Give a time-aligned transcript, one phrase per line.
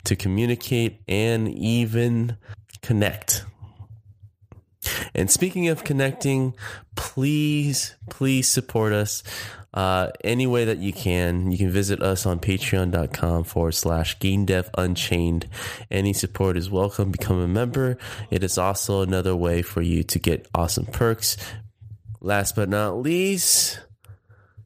[0.05, 2.39] to communicate, and even
[2.81, 3.45] connect.
[5.14, 6.55] And speaking of connecting,
[6.95, 9.22] please, please support us
[9.72, 11.50] uh, any way that you can.
[11.50, 15.48] You can visit us on patreon.com forward slash game dev unchained.
[15.91, 17.11] Any support is welcome.
[17.11, 17.98] Become a member.
[18.31, 21.37] It is also another way for you to get awesome perks.
[22.20, 23.81] Last but not least,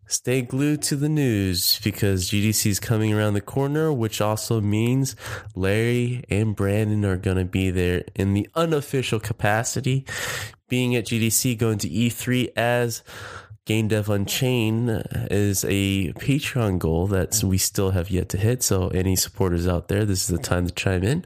[0.06, 5.16] stay glued to the news because GDC is coming around the corner, which also means
[5.54, 10.04] Larry and Brandon are going to be there in the unofficial capacity,
[10.68, 13.02] being at GDC, going to E3 as
[13.66, 14.90] Game Dev Unchained
[15.30, 18.62] is a Patreon goal that we still have yet to hit.
[18.62, 21.24] So, any supporters out there, this is the time to chime in.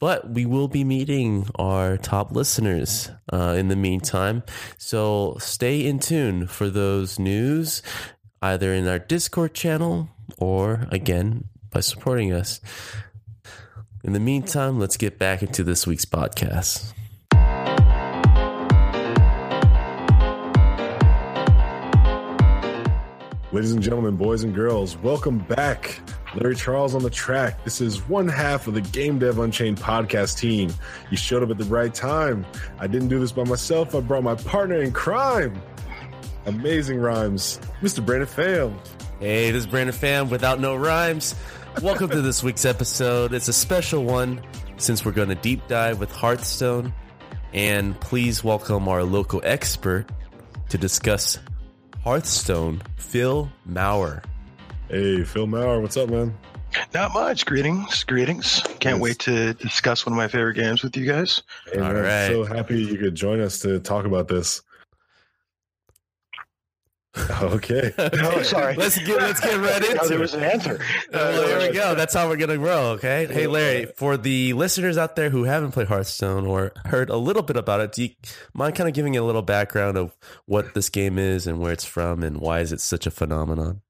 [0.00, 4.44] But we will be meeting our top listeners uh, in the meantime.
[4.76, 7.82] So stay in tune for those news,
[8.40, 12.60] either in our Discord channel or again by supporting us.
[14.04, 16.92] In the meantime, let's get back into this week's podcast.
[23.50, 26.00] Ladies and gentlemen, boys and girls, welcome back.
[26.34, 27.64] Larry Charles on the track.
[27.64, 30.72] This is one half of the Game Dev Unchained podcast team.
[31.10, 32.44] You showed up at the right time.
[32.78, 33.94] I didn't do this by myself.
[33.94, 35.60] I brought my partner in crime.
[36.44, 38.04] Amazing rhymes, Mr.
[38.04, 38.78] Brandon Pham.
[39.20, 41.34] Hey, this is Brandon Pham without no rhymes.
[41.82, 43.32] Welcome to this week's episode.
[43.32, 44.42] It's a special one
[44.76, 46.92] since we're going to deep dive with Hearthstone.
[47.54, 50.06] And please welcome our local expert
[50.68, 51.38] to discuss
[52.04, 54.22] Hearthstone, Phil Maurer.
[54.88, 56.36] Hey, Phil Maurer, what's up, man?
[56.94, 57.46] Not much.
[57.46, 58.60] Greetings, greetings.
[58.80, 59.00] Can't Yes.
[59.00, 61.42] wait to discuss one of my favorite games with you guys.
[61.72, 62.28] Hey, All man, right.
[62.28, 64.62] So happy you could join us to talk about this.
[67.40, 67.92] Okay.
[67.98, 68.76] Oh, sorry.
[68.76, 70.20] let's get let's get right into there it.
[70.20, 70.74] was an answer.
[70.76, 71.94] Uh, well, there we go.
[71.96, 72.90] That's how we're gonna grow.
[72.92, 73.26] Okay.
[73.26, 73.86] Hey, Larry.
[73.96, 77.80] For the listeners out there who haven't played Hearthstone or heard a little bit about
[77.80, 78.10] it, do you
[78.54, 80.16] mind kind of giving a little background of
[80.46, 83.80] what this game is and where it's from and why is it such a phenomenon?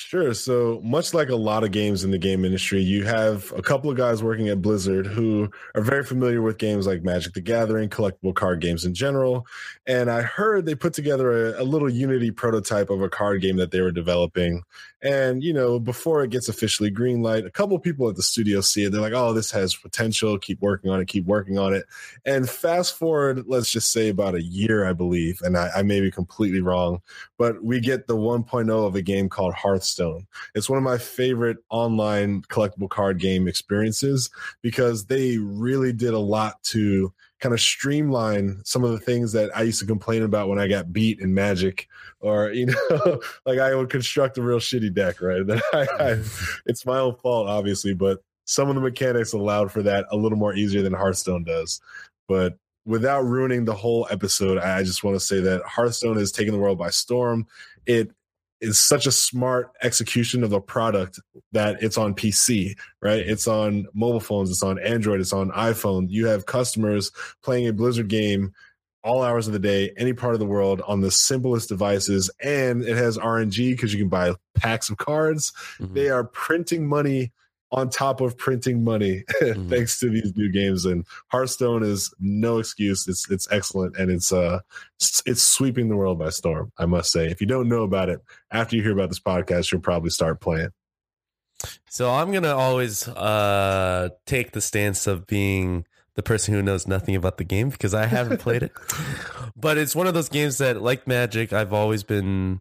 [0.00, 0.32] Sure.
[0.32, 3.90] So, much like a lot of games in the game industry, you have a couple
[3.90, 7.88] of guys working at Blizzard who are very familiar with games like Magic the Gathering,
[7.88, 9.44] collectible card games in general.
[9.88, 13.56] And I heard they put together a, a little Unity prototype of a card game
[13.56, 14.62] that they were developing.
[15.02, 18.84] And, you know, before it gets officially greenlight, a couple people at the studio see
[18.84, 18.92] it.
[18.92, 20.38] They're like, oh, this has potential.
[20.38, 21.08] Keep working on it.
[21.08, 21.86] Keep working on it.
[22.24, 25.40] And fast forward, let's just say about a year, I believe.
[25.42, 27.00] And I, I may be completely wrong
[27.38, 30.26] but we get the 1.0 of a game called Hearthstone.
[30.54, 34.28] It's one of my favorite online collectible card game experiences
[34.60, 39.56] because they really did a lot to kind of streamline some of the things that
[39.56, 41.88] I used to complain about when I got beat in Magic,
[42.20, 45.42] or you know, like I would construct a real shitty deck, right?
[45.46, 46.22] That I, I,
[46.66, 50.38] it's my own fault, obviously, but some of the mechanics allowed for that a little
[50.38, 51.80] more easier than Hearthstone does.
[52.26, 56.54] But without ruining the whole episode, I just want to say that Hearthstone has taken
[56.54, 57.46] the world by storm.
[57.86, 58.10] It
[58.60, 61.20] is such a smart execution of a product
[61.52, 63.20] that it's on PC, right?
[63.20, 66.06] It's on mobile phones, it's on Android, it's on iPhone.
[66.08, 67.12] You have customers
[67.42, 68.52] playing a Blizzard game
[69.04, 72.30] all hours of the day, any part of the world on the simplest devices.
[72.42, 75.52] And it has RNG because you can buy packs of cards.
[75.78, 75.94] Mhm.
[75.94, 77.32] They are printing money
[77.70, 79.68] on top of printing money Mhm.
[79.68, 80.84] thanks to these new games.
[80.86, 83.06] And Hearthstone is no excuse.
[83.06, 84.60] It's it's excellent and it's uh
[84.98, 86.72] it's, it's sweeping the world by storm.
[86.78, 87.26] I must say.
[87.26, 88.20] If you don't know about it,
[88.50, 90.70] after you hear about this podcast, you'll probably start playing.
[91.90, 97.16] So I'm gonna always uh, take the stance of being the person who knows nothing
[97.16, 98.72] about the game because I haven't played it.
[99.56, 102.60] But it's one of those games that, like Magic, I've always been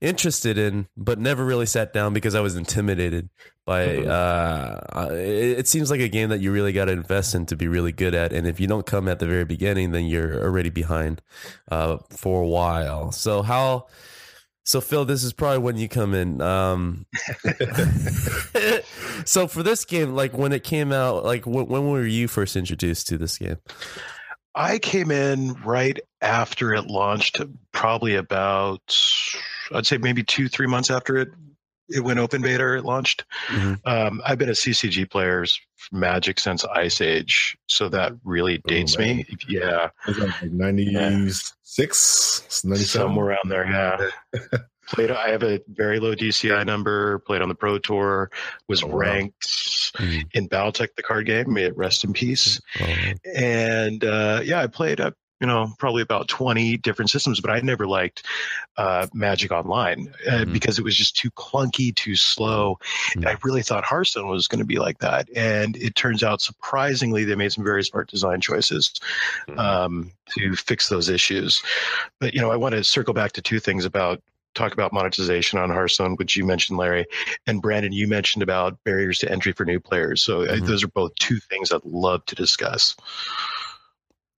[0.00, 3.28] interested in, but never really sat down because I was intimidated
[3.66, 3.86] by.
[3.86, 4.08] Mhm.
[4.08, 7.56] Uh, it, it seems like a game that you really got to invest in to
[7.56, 10.42] be really good at, and if you don't come at the very beginning, then you're
[10.42, 11.22] already behind
[11.70, 13.12] uh, for a while.
[13.12, 13.86] So how?
[14.64, 16.40] So Phil, this is probably when you come in.
[16.40, 17.06] Um,
[19.24, 22.54] so for this game, like when it came out, like when, when were you first
[22.56, 23.58] introduced to this game?
[24.54, 27.40] I came in right after it launched,
[27.72, 28.96] probably about,
[29.74, 31.28] I'd say maybe two, three months after it
[31.88, 33.24] it went open beta or it launched.
[33.48, 33.78] Mhm.
[33.84, 35.44] Um, I've been a CCG player
[35.76, 39.26] for Magic since Ice Age, so that really dates me.
[39.48, 42.44] Yeah, like 96,
[42.86, 43.66] somewhere around there.
[43.66, 44.58] Yeah.
[44.88, 45.10] played.
[45.10, 47.18] I have a very low DCI number.
[47.20, 48.30] Played on the Pro Tour.
[48.68, 48.96] Was Oh, wow.
[48.98, 49.46] ranked
[49.98, 50.24] Mhm.
[50.32, 51.52] in Battletech, the card game.
[51.52, 52.60] May it rest in peace.
[52.80, 52.94] Oh,
[53.34, 57.60] and uh, yeah, I played up, you know, probably about twenty different systems, but I
[57.60, 58.24] never liked
[58.76, 60.52] uh, Magic Online uh, Mhm.
[60.52, 62.78] because it was just too clunky, too slow.
[63.16, 66.40] And I really thought Hearthstone was going to be like that, and it turns out
[66.40, 68.92] surprisingly they made some very smart design choices
[69.58, 71.60] um, to fix those issues.
[72.20, 74.22] But you know, I want to circle back to two things about
[74.54, 77.06] talk about monetization on Hearthstone, which you mentioned, Larry,
[77.46, 77.90] and Brandon.
[77.90, 80.22] You mentioned about barriers to entry for new players.
[80.22, 80.66] So uh, Mhm.
[80.66, 82.94] those are both two things I'd love to discuss.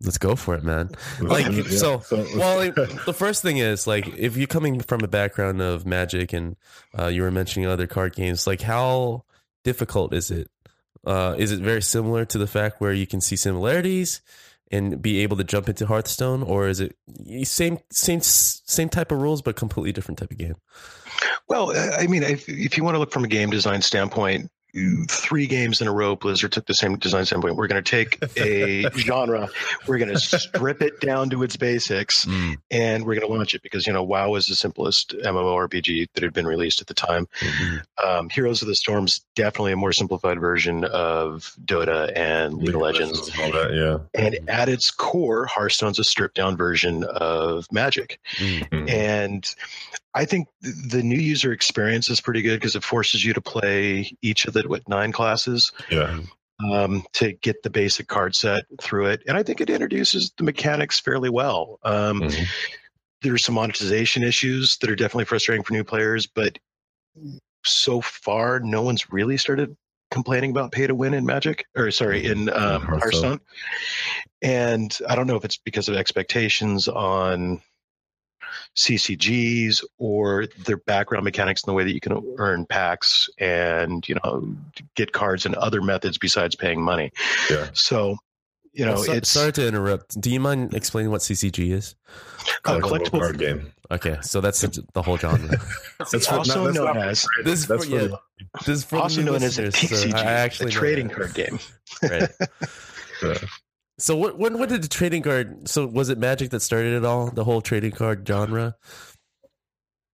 [0.05, 0.91] Let's go for it, man.
[1.21, 1.63] Like, Yeah.
[1.69, 2.75] so- Well, like,
[3.07, 6.57] the first thing is like if you're coming from a background of Magic and
[6.99, 9.25] uh, you were mentioning other card games, like how
[9.65, 10.49] difficult is it?
[11.07, 14.21] Uh, is it very similar to the fact where you can see similarities
[14.71, 16.97] and be able to jump into Hearthstone, or is it
[17.45, 20.57] same same same type of rules but completely different type of game?
[21.49, 24.51] Well, uh, I mean, if, if you want to look from a game design standpoint,
[25.09, 27.57] three games in a row, Blizzard took the same design standpoint.
[27.57, 29.49] We're going to take a genre,
[29.87, 32.27] we're going to strip it down to its basics,
[32.71, 36.23] and we're going to launch it because you know WoW was the simplest MMORPG that
[36.23, 37.29] had been released at the time.
[38.03, 42.81] Um, Heroes of the Storm's definitely a more simplified version of Dota and League of
[42.81, 43.31] Legends.
[43.39, 44.21] all that, yeah.
[44.21, 48.19] And at its core, Hearthstone's a stripped down version of Magic.
[48.37, 48.91] Mm.
[48.91, 49.55] And
[50.15, 54.17] I think the new user experience is pretty good because it forces you to play
[54.23, 56.21] each of the what nine classes Yeah.
[56.71, 59.23] um, to get the basic card set through it.
[59.27, 61.81] And I think it introduces the mechanics fairly well.
[61.83, 62.47] Um, Mhm.
[63.23, 66.59] There's some monetization issues that are definitely frustrating for new players, but
[67.65, 69.75] so far, no one's really started
[70.11, 72.83] complaining about pay to win in Magic, or sorry, in um.
[72.83, 73.41] Hearthstone.
[74.43, 77.63] And I don't know if it's because of expectations on
[78.77, 84.17] CCGs or their background mechanics in the way that you can earn packs and you
[84.23, 84.57] know
[84.97, 87.13] get cards and other methods besides paying money.
[87.51, 87.69] Yeah.
[87.73, 88.17] So,
[88.73, 90.21] you know, So- it's sorry to interrupt.
[90.21, 91.95] Do you mind explaining what CCG is?
[92.65, 93.73] uh, Collectible collectible, card game.
[93.91, 95.57] Okay, so that's the whole genre.
[96.11, 98.19] That's for- also no, that's known as This is That's for, for yeah, the-
[98.67, 101.59] this is for also known as a listeners, so I actually a trading card game.
[102.03, 102.31] Right.
[103.23, 103.39] Yeah.
[103.99, 105.69] So what, when when did the trading card?
[105.69, 107.31] So was it Magic that started it all?
[107.31, 108.75] The whole trading card genre.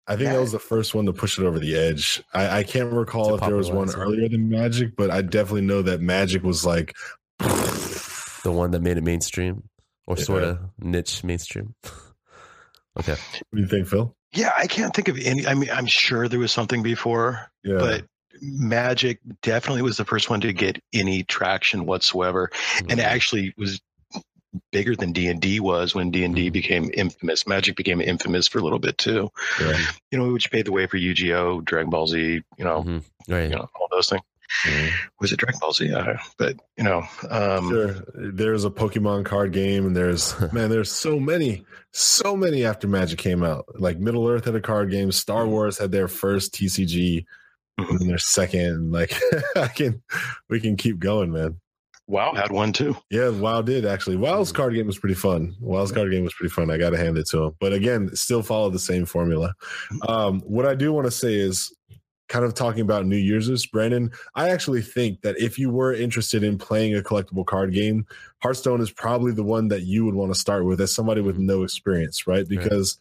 [0.07, 2.23] I think that was the first one to push it over the edge.
[2.33, 5.61] I, I can't recall if there was one popularize earlier than Magic, but I definitely
[5.63, 6.97] know that Magic was like,
[7.39, 9.69] The one that made it mainstream,
[10.07, 10.25] or Yeah.
[10.25, 11.75] sort of niche mainstream.
[12.99, 13.13] okay.
[13.13, 14.17] what do you think, Phil?
[14.33, 15.47] Yeah, I can't think of any.
[15.47, 17.77] I mean, I'm sure there was something before, Yeah.
[17.79, 18.05] but
[18.43, 22.91] Magic definitely was the first one to get any traction whatsoever, Mm-hmm.
[22.91, 23.81] and actually was
[24.73, 26.53] bigger than D and D was when D and D Mhm.
[26.53, 27.47] became infamous.
[27.47, 29.29] Magic became infamous for a little bit too.
[29.61, 29.79] yeah.
[30.11, 32.19] You know, which paved the way for Yu-Gi-Oh, Dragon Ball Z.
[32.57, 33.03] You know, Mhm.
[33.29, 33.45] Right.
[33.45, 34.23] you know all those things.
[34.65, 34.91] Mhm.
[35.21, 35.87] Was it Dragon Ball Z?
[35.89, 37.95] Yeah, but you know, um, Sure.
[38.15, 43.19] There's a Pokemon card game, and there's man, there's so many, so many after Magic
[43.19, 43.67] came out.
[43.79, 47.27] Like Middle Earth had a card game, Star Wars had their first TCG,
[47.79, 48.93] and then their second.
[48.93, 49.15] Like
[49.57, 50.03] I can,
[50.49, 51.61] we can keep going, man.
[52.09, 52.97] WoW had one too.
[53.11, 54.17] Yeah, WoW did actually.
[54.17, 55.55] WoW's card game was pretty fun.
[55.61, 56.71] WoW's card game was pretty fun.
[56.71, 57.57] I got to hand it to him.
[57.61, 59.55] But again, still follow the same formula.
[60.09, 61.71] Um, what I do want to say is
[62.29, 64.11] kind of talking about new users, Brandon.
[64.35, 68.07] I actually think that if you were interested in playing a collectible card game,
[68.43, 71.39] Hearthstone is probably the one that you would want to start with as somebody with
[71.39, 72.49] no experience, right?
[72.49, 72.99] Because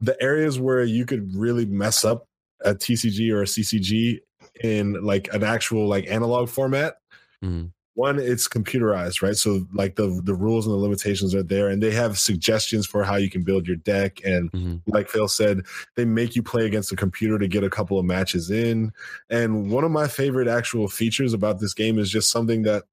[0.00, 2.26] the areas where you could really mess up
[2.64, 4.20] a TCG or a CCG
[4.62, 6.96] in like an actual like analog format.
[7.42, 7.72] Mhm.
[7.94, 9.36] One, it's computerized, right?
[9.36, 13.02] So like the the rules and the limitations are there, and they have suggestions for
[13.04, 14.20] how you can build your deck.
[14.24, 14.82] And Mhm.
[14.86, 15.62] like Phil said,
[15.96, 18.92] they make you play against a computer to get a couple of matches in.
[19.28, 22.84] And one of my favorite actual features about this game is just something that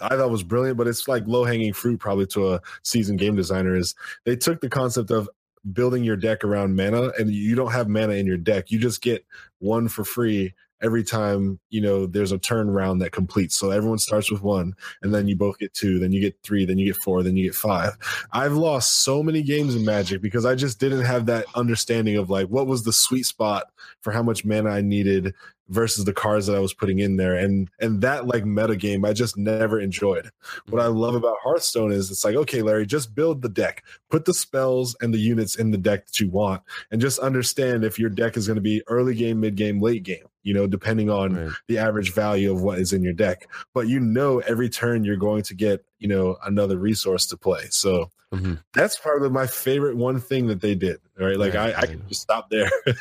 [0.00, 3.34] I thought was brilliant, but it's like low hanging fruit probably to a seasoned game
[3.34, 3.74] designer.
[3.74, 3.94] Is
[4.24, 5.28] they took the concept of
[5.72, 8.70] building your deck around mana, and you don't have mana in your deck.
[8.70, 9.24] You just get
[9.58, 13.56] one for free every time you know there's a turn round that completes.
[13.56, 16.64] So everyone starts with one, and then you both get two, then you get three,
[16.64, 17.96] then you get four, then you get five.
[18.32, 22.30] I've lost so many games in Magic because I just didn't have that understanding of
[22.30, 23.64] like what was the sweet spot
[24.00, 25.34] for how much mana I needed
[25.68, 27.34] versus the cards that I was putting in there.
[27.34, 30.30] And and that like meta game I just never enjoyed.
[30.68, 33.84] What I love about Hearthstone is it's like, okay, Larry, just build the deck.
[34.10, 37.84] Put the spells and the units in the deck that you want and just understand
[37.84, 40.66] if your deck is going to be early game, mid game, late game, you know,
[40.66, 41.52] depending on Right.
[41.66, 43.48] the average value of what is in your deck.
[43.74, 47.64] But you know every turn you're going to get, you know, another resource to play.
[47.70, 48.62] So Mhm.
[48.72, 50.98] that's probably my favorite one thing that they did.
[51.18, 51.36] Right.
[51.36, 52.70] Like Right, I, I can just stop there.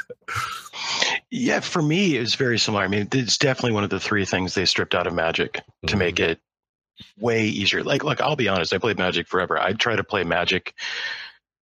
[1.31, 2.83] Yeah, for me, it was very similar.
[2.83, 5.97] I mean, it's definitely one of the three things they stripped out of Magic to
[5.97, 6.39] make it
[7.17, 7.83] way easier.
[7.83, 9.57] Like, like I'll be honest, I played Magic forever.
[9.59, 10.73] I try to play Magic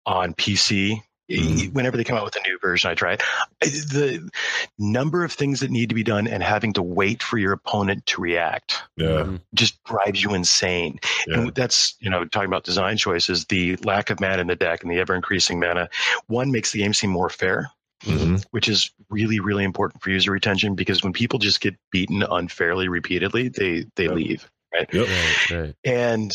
[0.05, 1.01] on PC.
[1.31, 1.73] Mhm.
[1.73, 3.23] Whenever they come out with a new version, I try it.
[3.61, 4.31] The
[4.79, 8.07] number of things that need to be done and having to wait for your opponent
[8.07, 9.07] to react yeah.
[9.25, 9.41] Mhm.
[9.55, 11.01] just drives you insane.
[11.27, 11.41] Yeah.
[11.41, 14.83] And that's, you know, talking about design choices, the lack of mana in the deck
[14.83, 15.89] and the ever increasing mana,
[16.29, 17.71] one makes the game seem more fair
[18.05, 18.45] Mhm.
[18.51, 22.89] which is really really important for user retention because when people just get beaten unfairly
[22.89, 24.13] repeatedly they they Yep.
[24.13, 24.51] leave
[24.93, 25.09] Yep.
[25.09, 25.75] Right, right.
[25.83, 26.31] and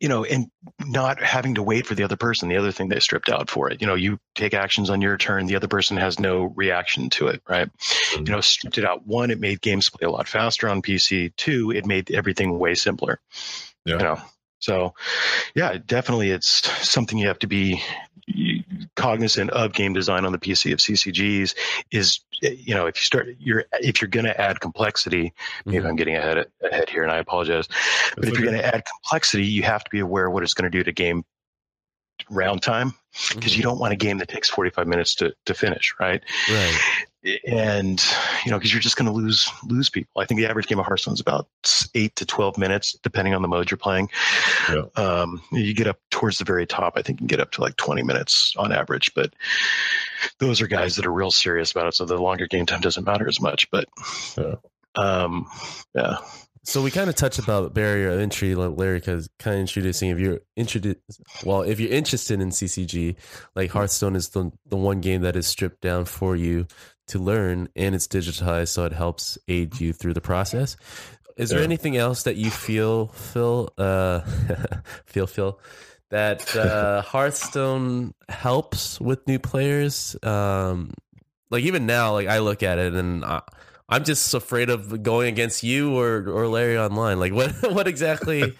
[0.00, 0.50] you know and
[0.84, 3.70] not having to wait for the other person the other thing they stripped out for
[3.70, 3.80] it.
[3.80, 7.28] You know you take actions on your turn the other person has no reaction to
[7.28, 7.68] it right?
[7.68, 8.26] Mm-hmm.
[8.26, 9.06] You know stripped it out.
[9.06, 12.74] One it made games play a lot faster on pc two it made everything way
[12.74, 13.20] simpler.
[13.84, 13.94] Yeah.
[13.94, 14.20] you know
[14.58, 14.94] so
[15.54, 17.82] yeah definitely it's something you have to be
[18.96, 21.54] cognizant of game design on the pc of ccgs
[21.92, 25.32] is you know if you start you're if you're going to add complexity
[25.66, 25.88] maybe Mhm.
[25.90, 27.76] i'm getting ahead ahead here and i apologize but
[28.24, 30.54] That's if you're going to add complexity you have to be aware of what it's
[30.54, 31.24] going to do to game
[32.30, 32.94] round time
[33.34, 33.56] because Mhm.
[33.58, 36.80] you don't want a game that takes 45 minutes to, to finish right Right.
[37.46, 38.04] And
[38.44, 40.20] you know because you're just going to lose lose people.
[40.20, 41.48] I think the average game of hearthstone is about
[41.94, 44.08] 8 to 12 minutes depending on the mode you're playing.
[44.70, 44.82] Yeah.
[44.96, 47.60] um, you get up towards the very top i think you can get up to
[47.60, 49.34] like 20 minutes on average but
[50.38, 53.04] those are guys that are real serious about it so the longer game time doesn't
[53.04, 53.86] matter as much but
[54.36, 54.54] Yeah.
[54.96, 55.46] um
[55.94, 56.16] yeah.
[56.64, 60.18] So we kind of touched about barrier of entry, Larry, because kind of introducing if
[60.18, 60.98] you're introduced,
[61.44, 63.14] well, if you're interested in CCG,
[63.54, 66.66] like Hearthstone is the the one game that is stripped down for you
[67.08, 70.76] to learn, and it's digitized, so it helps aid you through the process.
[71.36, 71.64] Is there Yeah.
[71.64, 74.20] anything else that you feel, Phil, uh,
[75.04, 75.60] feel, Phil,
[76.10, 80.16] that uh, Hearthstone helps with new players?
[80.22, 80.92] Um,
[81.50, 83.24] like even now, like I look at it and.
[83.24, 83.42] I,
[83.88, 87.20] I'm just afraid of going against you or or Larry online.
[87.20, 88.52] Like what what exactly?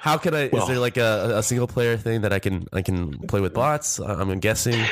[0.00, 0.50] How can I?
[0.52, 3.40] Well- is there like a, a single player thing that I can I can play
[3.40, 4.00] with bots?
[4.00, 4.84] I'm guessing.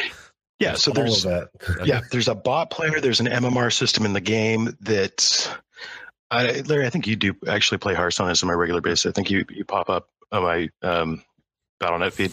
[0.61, 1.83] Yeah so there's of that.
[1.87, 5.53] yeah there's a bot player there's an mmr system in the game that
[6.31, 9.13] I, larry i think you do actually play hearthstone as on a regular basis i
[9.13, 11.25] think you, you pop up on my um,
[11.81, 12.33] battle.net feed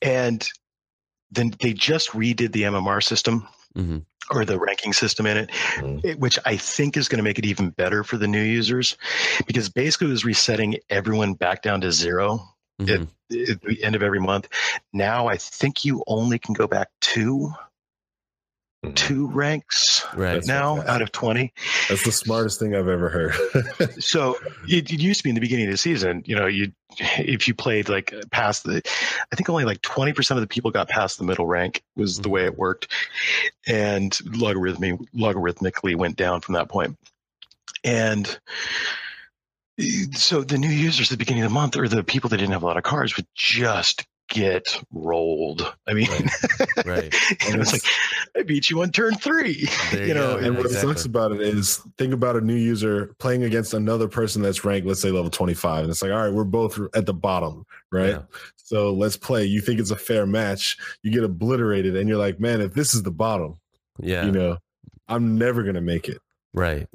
[0.00, 0.48] and
[1.30, 4.04] then they just redid the mmr system Mhm.
[4.30, 6.04] or the ranking system in it, Mhm.
[6.04, 8.96] it- which i think is going to make it even better for the new users
[9.46, 12.46] because basically it was resetting everyone back down to zero
[12.80, 13.08] Mhm.
[13.50, 14.48] at the end of every month
[14.92, 17.52] now i think you only can go back two
[18.84, 18.96] Mhm.
[18.96, 20.44] two ranks Right.
[20.44, 20.88] Now okay.
[20.88, 21.52] out of 20
[21.88, 23.32] That's the smartest thing I've ever heard.
[24.02, 24.36] so
[24.68, 27.46] it, it used to be in the beginning of the season you know you if
[27.46, 28.82] you played like past the
[29.32, 32.28] i think only like 20% of the people got past the middle rank was the
[32.28, 32.88] way it worked
[33.68, 36.98] and logarithmic, logarithmically went down from that point
[37.84, 38.40] and
[40.14, 42.52] so the new users at the beginning of the month or the people that didn't
[42.52, 46.08] have a lot of cards would just get rolled i mean
[46.86, 47.14] Right.
[47.46, 47.82] and it's like
[48.34, 50.36] i beat you on turn three There you you know go.
[50.38, 50.90] and and what Exactly.
[50.94, 54.86] sucks about it is think about a new user playing against another person that's ranked,
[54.86, 55.82] let's say level 25.
[55.84, 58.10] And it's like, all right, we're both at the bottom, right?
[58.10, 58.22] Yeah.
[58.56, 59.44] So let's play.
[59.44, 62.94] You think it's a fair match, you get obliterated, and you're like, man, if this
[62.94, 63.58] is the bottom,
[64.00, 64.24] Yeah.
[64.24, 64.56] you know,
[65.08, 66.18] I'm never gonna make it.
[66.54, 66.88] Right.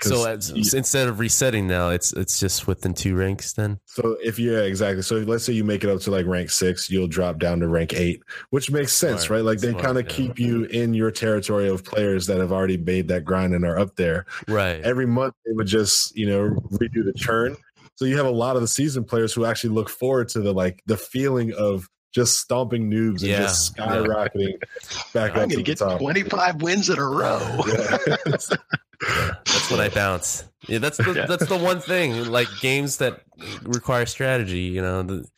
[0.00, 3.80] So as, instead of resetting now, it's it's just within two ranks then.
[3.86, 5.02] So if you yeah, exactly.
[5.02, 7.68] So let's say you make it up to like rank six, you'll drop down to
[7.68, 9.30] rank eight, which makes sense, Smart.
[9.38, 9.44] right?
[9.44, 10.16] Like they kind of yeah.
[10.16, 13.78] keep you in your territory of players that have already made that grind and are
[13.78, 14.26] up there.
[14.48, 14.80] Right.
[14.82, 17.56] Every month they would just you know redo the churn.
[17.96, 20.52] So you have a lot of the season players who actually look forward to the
[20.52, 24.98] like the feeling of just stomping noobs and yeah, just skyrocketing yeah.
[25.12, 26.00] back I'm up to get top.
[26.00, 27.60] 25 wins in a row.
[27.66, 27.98] Yeah.
[28.24, 30.44] that's when I bounce.
[30.66, 31.26] Yeah, that's the yeah.
[31.26, 32.30] that's the one thing.
[32.30, 33.20] Like games that
[33.64, 35.28] require strategy, you know, the,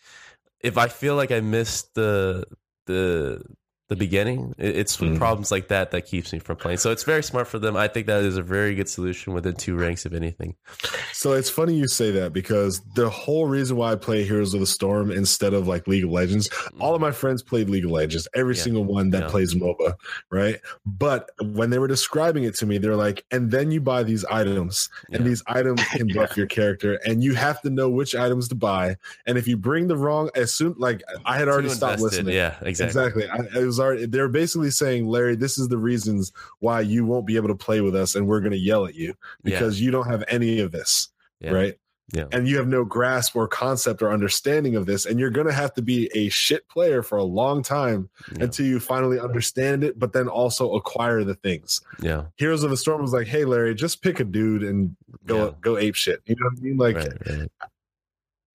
[0.61, 2.45] if I feel like I missed the
[2.87, 3.43] the
[3.89, 4.55] the beginning.
[4.59, 5.17] It's mm.
[5.17, 6.77] problems like that that keeps me from playing.
[6.77, 7.75] So it's very smart for them.
[7.75, 10.57] I think that is a very good solution within two ranks, if anything.
[11.13, 14.61] So it's funny you say that because the whole reason why I play Heroes of
[14.61, 16.81] the Storm instead of like League of Legends, mm.
[16.81, 18.63] all of my friends played League of Legends, every yeah.
[18.63, 19.29] single one that yeah.
[19.29, 19.95] plays MOBA,
[20.31, 20.61] right?
[20.85, 24.25] But when they were describing it to me, they're like, and then you buy these
[24.27, 25.29] items, and yeah.
[25.29, 28.97] these items can buff your character, and you have to know which items to buy.
[29.27, 32.35] And if you bring the wrong, as soon like I had already stopped listening.
[32.35, 33.25] Yeah, exactly.
[33.25, 33.29] Exactly.
[33.29, 37.27] I, it was already they're basically saying, Larry, this is the reasons why you won't
[37.27, 39.87] be able to play with us, and we're going to yell at you because yeah.
[39.87, 41.09] you don't have any of this,
[41.41, 41.51] yeah.
[41.51, 41.79] right?
[42.13, 42.25] Yeah.
[42.33, 45.53] And you have no grasp or concept or understanding of this, and you're going to
[45.53, 48.45] have to be a shit player for a long time yeah.
[48.45, 51.83] until you finally understand it, but then also acquire the things.
[52.01, 52.25] Yeah.
[52.37, 55.77] Heroes of the Storm was like, "Hey, Larry, just pick a dude and go go
[55.77, 56.77] ape shit." You know what I mean?
[56.79, 57.51] Like, right, right.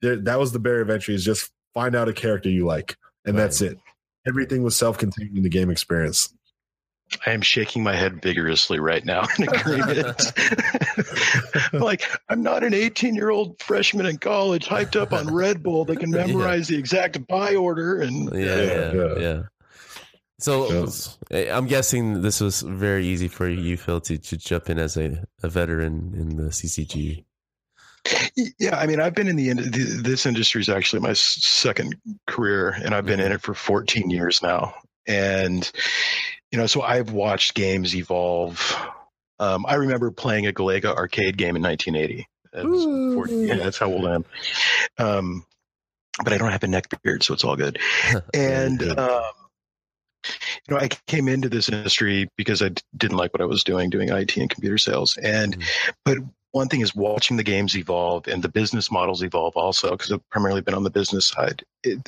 [0.01, 2.97] There, that was the barrier of entry is just find out a character you like,
[3.23, 3.43] and right.
[3.43, 3.77] that's it
[4.27, 6.33] everything was self-contained in the game experience.
[7.25, 10.33] I am shaking my head vigorously right now in agreement.
[11.73, 15.85] like, I'm not an 18 year old freshman in college hyped up on Red Bull
[15.85, 16.75] that can memorize yeah.
[16.75, 18.01] the exact buy order.
[18.01, 19.19] And yeah, yeah, yeah.
[19.19, 19.41] yeah.
[20.39, 20.89] So
[21.29, 21.55] yeah.
[21.55, 25.23] I'm guessing this was very easy for you, Phil, to, to jump in as a,
[25.41, 27.23] a veteran in the CCG.
[28.35, 29.53] Yeah, I mean, I've been in the
[30.01, 31.95] this industry is actually my second
[32.27, 33.35] career, and I've been in mm-hmm.
[33.35, 34.73] it for 14 years now.
[35.07, 35.69] And
[36.51, 38.75] you know, so I've watched games evolve.
[39.39, 42.27] Um, I remember playing a Galaga arcade game in 1980.
[42.53, 44.25] That's, 40, yeah, that's how old I am.
[44.99, 45.45] Um,
[46.23, 47.79] but I don't have a neck beard, so it's all good.
[48.33, 49.31] and um,
[50.25, 53.63] you know, I came into this industry because I d- didn't like what I was
[53.63, 55.17] doing, doing IT and computer sales.
[55.17, 55.91] And, mm-hmm.
[56.05, 56.17] but
[56.53, 60.29] one thing is watching the games evolve and the business models evolve also because I've
[60.29, 61.65] primarily been on the business side.
[61.83, 62.07] It,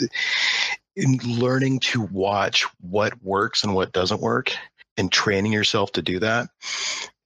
[0.96, 4.54] in learning to watch what works and what doesn't work
[4.98, 6.48] and training yourself to do that,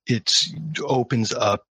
[0.07, 0.33] it
[0.83, 1.65] opens up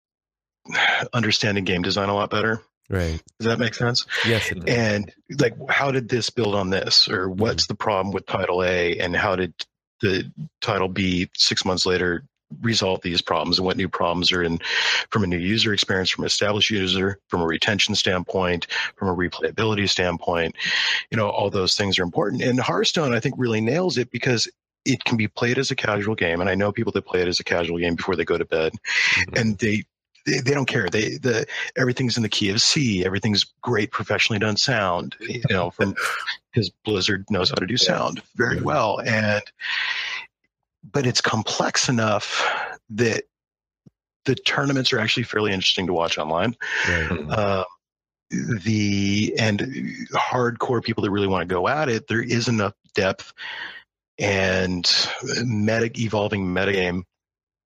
[1.14, 2.62] understanding game design a lot better.
[2.90, 3.22] Right.
[3.40, 4.06] Does that make sense?
[4.26, 4.52] Yes.
[4.68, 7.74] And like, how did this build on this, or what's mm-hmm.
[7.74, 9.54] the problem with Title A, and how did
[10.02, 10.30] the
[10.62, 12.26] Title B six months later
[12.62, 14.60] resolve these problems and what new problems are in
[15.10, 19.16] from a new user experience, from an established user, from a retention standpoint, from a
[19.16, 20.56] replayability standpoint.
[21.12, 22.42] You know, all those things are important.
[22.42, 24.50] And Hearthstone, I think, really nails it because
[24.86, 26.40] it can be played as a casual game.
[26.40, 28.46] And I know people that play it as a casual game before they go to
[28.46, 28.74] bed.
[29.16, 29.38] Mm-hmm.
[29.38, 29.84] And they
[30.26, 30.90] they, they, don't care.
[30.90, 31.46] They the
[31.78, 33.06] everything's in the key of C.
[33.06, 35.16] Everything's great, professionally done sound.
[35.22, 35.96] You know, from
[36.52, 39.42] because Blizzard knows how to do sound very well, and
[40.84, 42.46] but it's complex enough
[42.90, 43.24] that
[44.26, 46.56] the tournaments are actually fairly interesting to watch online.
[46.88, 47.30] Right.
[47.30, 47.64] Uh,
[48.30, 49.62] the and
[50.14, 53.34] hardcore people that really want to go at it, there is enough depth
[54.20, 54.90] and
[55.46, 57.04] meta evolving metagame.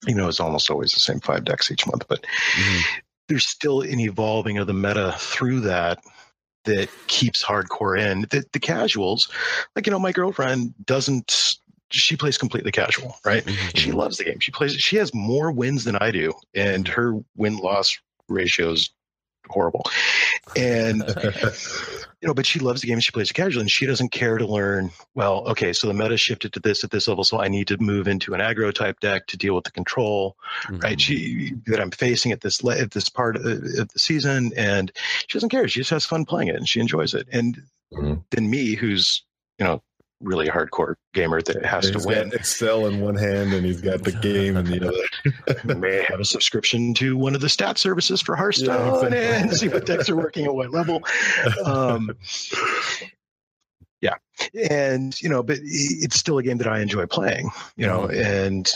[0.06, 3.00] You know, it's almost always the same five decks each month, but mm-hmm.
[3.28, 6.00] there's still an evolving of the meta through that
[6.66, 8.22] that keeps hardcore in.
[8.30, 9.30] The, the casuals,
[9.76, 11.58] like you know, my girlfriend doesn't
[11.92, 13.44] she plays completely casual, right?
[13.44, 13.78] Mm-hmm.
[13.78, 14.40] She loves the game.
[14.40, 14.74] She plays.
[14.74, 18.90] She has more wins than I do, and her win loss ratio is
[19.50, 19.84] horrible.
[20.56, 21.04] And
[22.22, 23.00] you know, but she loves the game.
[23.00, 24.92] She plays it casually, and she doesn't care to learn.
[25.16, 27.78] Well, okay, so the meta shifted to this at this level, so I need to
[27.78, 30.80] move into an aggro type deck to deal with the control, mm-hmm.
[30.80, 31.00] right?
[31.00, 34.92] She that I'm facing at this at this part of the season, and
[35.28, 35.68] she doesn't care.
[35.68, 37.28] She just has fun playing it, and she enjoys it.
[37.32, 37.62] And
[37.94, 38.16] mm-hmm.
[38.32, 39.24] then me, who's
[39.60, 39.82] you know
[40.22, 42.32] really hardcore gamer that has to win.
[42.34, 45.76] Excel in one hand and he's got the game in the other.
[45.80, 49.20] May have a subscription to one of the stat services for Hearthstone yeah, exactly.
[49.20, 51.02] and see what decks are working at what level.
[51.66, 52.12] Um,
[54.02, 54.16] yeah,
[54.70, 57.50] and you know, but it's still a game that I enjoy playing.
[57.76, 58.22] You know, mm-hmm.
[58.22, 58.72] and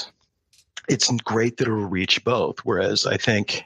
[0.87, 2.59] it's great that it'll reach both.
[2.59, 3.63] Whereas I think.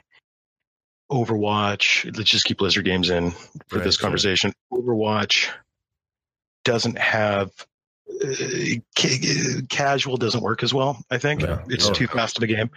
[1.10, 3.32] Overwatch, let's just keep Blizzard games in
[3.66, 4.52] for right, this conversation.
[4.72, 4.80] Sure.
[4.80, 5.50] Overwatch
[6.64, 7.50] doesn't have
[8.96, 11.02] ca- casual doesn't work as well.
[11.10, 11.62] I think Yeah.
[11.68, 11.92] it's Oh.
[11.92, 12.70] too fast of a game,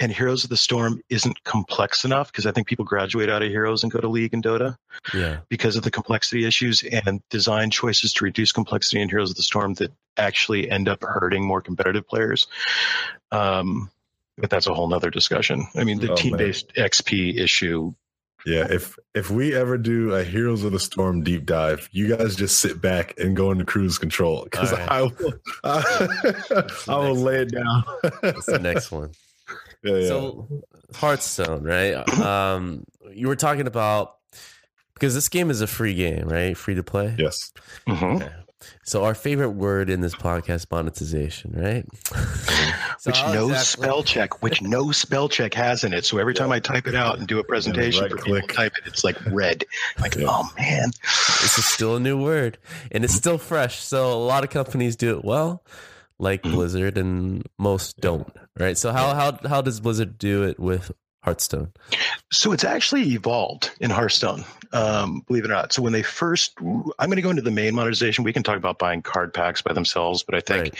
[0.00, 3.50] and Heroes of the Storm isn't complex enough because I think people graduate out of
[3.50, 4.76] Heroes and go to League and Dota
[5.12, 5.38] Yeah.
[5.48, 9.42] because of the complexity issues and design choices to reduce complexity in Heroes of the
[9.42, 12.46] Storm that actually end up hurting more competitive players.
[13.30, 13.90] Um,
[14.38, 15.66] but that's a whole nother discussion.
[15.74, 17.92] I mean, the Oh, team-based XP issue.
[18.46, 22.36] Yeah, if if we ever do a Heroes of the Storm deep dive, you guys
[22.36, 24.90] just sit back and go into cruise control because All right.
[24.90, 27.84] I will I, I will lay it down.
[28.22, 29.10] That's the next one.
[29.82, 30.08] yeah, yeah.
[30.08, 30.62] So
[30.94, 32.04] Hearthstone, right?
[32.18, 34.16] Um, you were talking about
[34.94, 36.56] because this game is a free game, right?
[36.56, 37.14] Free to play.
[37.18, 37.52] yes.
[37.88, 38.16] Mhm.
[38.22, 38.32] Okay.
[38.84, 41.84] So our favorite word in this podcast, monetization, right?
[42.98, 46.04] So which no exactly- spell check, which no spell check has in it.
[46.04, 48.72] So every time I type it out and do a presentation right for people, type
[48.78, 49.64] it, it's like red.
[50.00, 50.26] Like, Yeah.
[50.28, 50.90] oh man,
[51.40, 52.58] This is still a new word,
[52.90, 53.78] and it's still fresh.
[53.80, 55.62] So a lot of companies do it well,
[56.18, 56.52] like Mhm.
[56.52, 58.28] Blizzard, and most don't.
[58.58, 58.76] Right.
[58.76, 60.90] So how how how does Blizzard do it with
[61.22, 61.72] Hearthstone?
[62.30, 65.72] So it's actually evolved in Hearthstone, um, believe it or not.
[65.72, 68.22] So when they first, I'm going to go into the main monetization.
[68.24, 70.74] We can talk about buying card packs by themselves, but I think Right.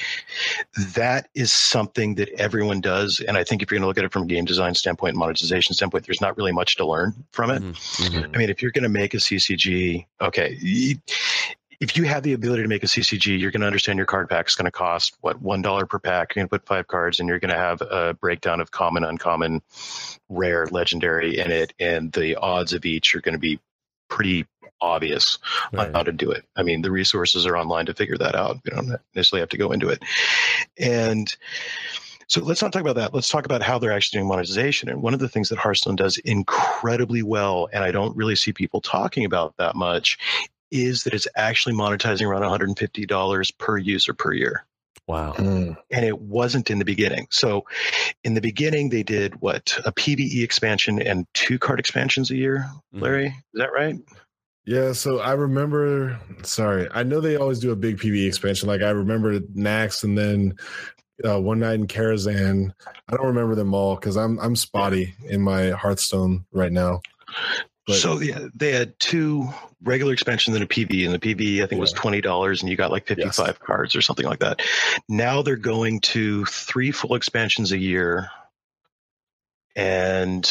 [0.95, 3.21] that is something that everyone does.
[3.21, 5.17] And I think if you're going to look at it from a game design standpoint,
[5.17, 7.63] monetization standpoint, there's not really much to learn from it.
[7.63, 8.35] Mhm, mhm.
[8.35, 10.57] I mean, if you're going to make a CCG, okay,
[11.81, 14.29] if you have the ability to make a CCG, you're going to understand your card
[14.29, 16.35] pack is going to cost what one dollar per pack.
[16.35, 19.05] You're going to put five cards, and you're going to have a breakdown of common,
[19.05, 19.63] uncommon,
[20.29, 23.61] rare, legendary in it, and the odds of each are going to be
[24.09, 24.47] pretty
[24.81, 25.39] obvious
[25.77, 26.45] on how to do it.
[26.57, 28.59] I mean, the resources are online to figure that out.
[28.65, 30.03] You don't necessarily have to go into it,
[30.79, 31.35] and.
[32.31, 33.15] So let's not talk about that.
[33.15, 34.91] Let's talk about how they're actually doing monetization.
[34.91, 38.53] And one of the things that Hearthstone does incredibly well, and I don't really see
[38.53, 40.19] people talking about that much,
[40.71, 44.65] is that it's actually monetizing around $150 per user per year.
[45.07, 45.33] Wow.
[45.39, 45.77] Mm.
[45.91, 47.29] And it wasn't in the beginning.
[47.31, 47.65] So
[48.25, 49.79] in the beginning, they did what?
[49.87, 53.01] A PvE expansion and two card expansions a year, Mhm.
[53.01, 53.27] Larry?
[53.29, 53.97] Is that right?
[54.67, 56.21] Yeah, so I remember.
[56.43, 58.69] Sorry, I know they always do a big PvE expansion.
[58.69, 60.57] Like I remember Nax, and then
[61.25, 62.73] uh, one night in Karazhan.
[63.09, 67.01] I don't remember them all because I'm I'm spotty in my Hearthstone right now.
[67.89, 69.49] But- so yeah, they had two
[69.83, 72.77] regular expansions and a PvE, and the PvE I think was twenty dollars, and you
[72.77, 73.67] got like fifty-five Yes.
[73.67, 74.61] cards or something like that.
[75.09, 78.31] Now they're going to three full expansions a year,
[79.75, 80.49] and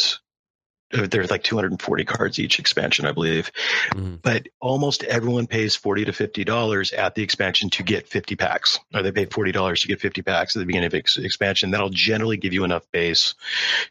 [0.93, 3.51] uh, there's like 240 cards each expansion, I believe.
[3.91, 4.21] Mhm.
[4.21, 8.79] But almost everyone pays 40 to 50 dollars at the expansion to get 50 packs,
[8.93, 11.71] or they pay 40 dollars to get 50 packs at the beginning of ex- expansion.
[11.71, 13.35] That'll generally give you enough base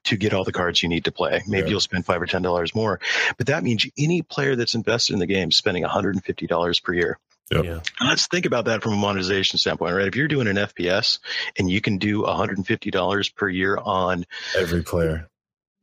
[0.04, 1.42] to get all the cards you need to play.
[1.46, 1.70] Maybe Yeah.
[1.72, 3.00] you'll spend five or ten dollars more,
[3.36, 6.92] but that means any player that's invested in the game is spending 150 dollars per
[6.94, 7.18] year.
[7.52, 7.64] Yep.
[7.64, 7.80] Yeah.
[8.00, 10.08] Let's think about that from a monetization standpoint, right?
[10.08, 11.20] If you're doing an FPS
[11.56, 14.24] and you can do $150 per year on
[14.56, 15.28] Every player.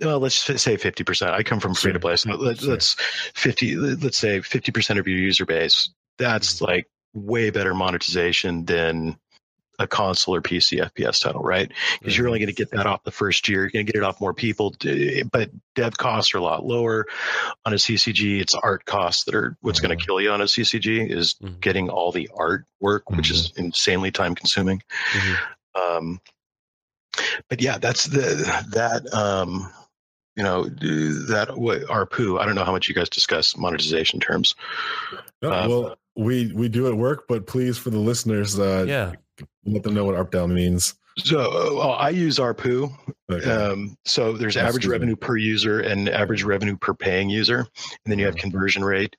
[0.03, 1.29] Well, let's say 50%.
[1.31, 2.15] I come from free to play.
[2.15, 2.71] So let, Sure.
[2.71, 2.95] let's
[3.35, 5.89] 50, let's say 50% of your user base.
[6.17, 6.65] That's Mm-hmm.
[6.65, 9.17] like way better monetization than
[9.79, 11.71] a console or PC FPS title, right?
[11.99, 13.61] Because you're only going to get that off the first year.
[13.61, 14.75] You're going to get it off more people,
[15.31, 17.07] but dev costs are a lot lower
[17.65, 18.39] on a CCG.
[18.39, 19.99] It's art costs that are what's going Mhm.
[19.99, 21.59] to kill you on a CCG is Mhm.
[21.59, 23.65] getting all the artwork, which is Mm-hmm.
[23.65, 24.83] insanely time consuming.
[25.75, 26.21] Um,
[27.49, 29.71] but yeah, that's the that um,
[30.35, 32.39] you know that what ARPU.
[32.39, 34.55] I don't know how much you guys discuss monetization terms.
[35.41, 39.13] No, Uh, well, we we do at work, but please, for the listeners, uh, Yeah.
[39.65, 40.95] let them know what ARP down means.
[41.17, 42.91] So uh, well, I use ARPU.
[43.31, 43.49] Okay.
[43.49, 44.91] Um, so there's Excuse average me.
[44.91, 48.39] revenue per user and average revenue per paying user, and then you have Mhm.
[48.39, 49.15] conversion rate.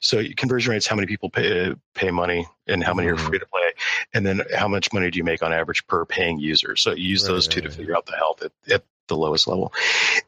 [0.00, 3.20] So conversion rate is how many people pay pay money and how many are Mhm.
[3.28, 3.70] free to play,
[4.14, 6.74] and then how much money do you make on average per paying user.
[6.74, 7.76] So you use Right, those right, two to right.
[7.76, 9.72] figure out the health at, at the lowest level,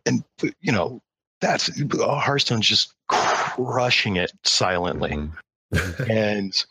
[0.06, 0.24] and
[0.60, 1.00] you know
[1.40, 5.28] that's Hearthstone's just crushing it silently
[5.72, 6.08] Mhm.
[6.10, 6.64] and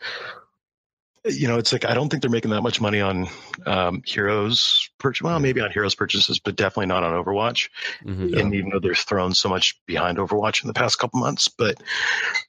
[1.24, 3.28] you know it's like i don't think they're making that much money on
[3.66, 7.68] um, heroes purchase well maybe on heroes purchases but definitely not on overwatch
[8.04, 8.30] Mhm.
[8.30, 8.40] Yeah.
[8.40, 11.80] and even though they're thrown so much behind overwatch in the past couple months but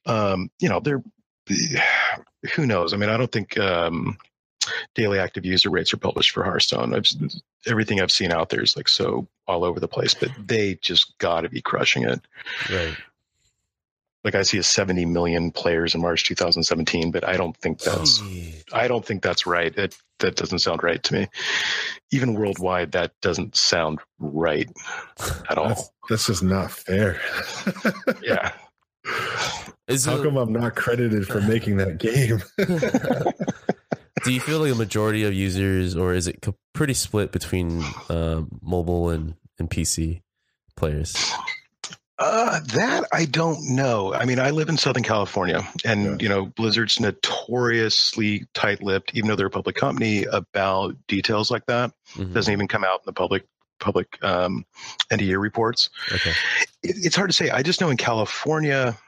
[0.06, 1.02] um, you know they're
[2.54, 4.16] who knows i mean i don't think um,
[4.94, 7.06] daily active user rates are published for hearthstone I've,
[7.66, 11.16] everything i've seen out there is like so all over the place but they just
[11.18, 12.20] got to be crushing it
[12.70, 12.96] Right.
[14.24, 18.18] like i see a 70 million players in march 2017 but i don't think that's
[18.18, 18.54] Gee.
[18.72, 19.74] I don't think that's right.
[19.74, 21.28] That that doesn't sound right to me.
[22.12, 24.70] Even worldwide, that doesn't sound right
[25.48, 25.68] at all.
[25.68, 27.20] That's, that's just not fair.
[28.22, 28.52] yeah.
[29.88, 32.42] Is How it- come I'm not credited for making that game?
[34.24, 38.42] do you feel like a majority of users, or is it pretty split between uh,
[38.62, 40.22] mobile and, and PC
[40.76, 41.32] players?
[42.18, 44.12] Uh, that I don't know.
[44.12, 46.16] I mean, I live in Southern California, and Yeah.
[46.20, 51.92] you know, Blizzard's notoriously tight-lipped, even though they're a public company, about details like that.
[52.14, 52.34] Mhm.
[52.34, 53.44] Doesn't even come out in the public
[53.78, 54.66] public um,
[55.10, 55.88] end of year reports.
[56.12, 56.32] Okay.
[56.82, 57.48] It, it's hard to say.
[57.48, 58.98] I just know in California,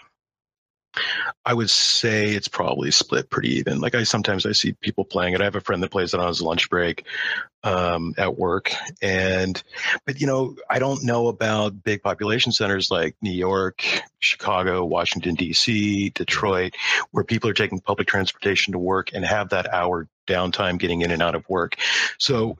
[1.45, 3.81] I would say it's probably split pretty even.
[3.81, 5.41] Like I sometimes I see people playing it.
[5.41, 7.07] I have a friend that plays it on his lunch break
[7.65, 9.63] um, at work, and
[10.07, 13.85] but you know I don't know about big population centers like New York,
[14.19, 16.75] Chicago, Washington D.C., Detroit,
[17.11, 21.11] where people are taking public transportation to work and have that hour downtime getting in
[21.11, 21.77] and out of work.
[22.19, 22.57] So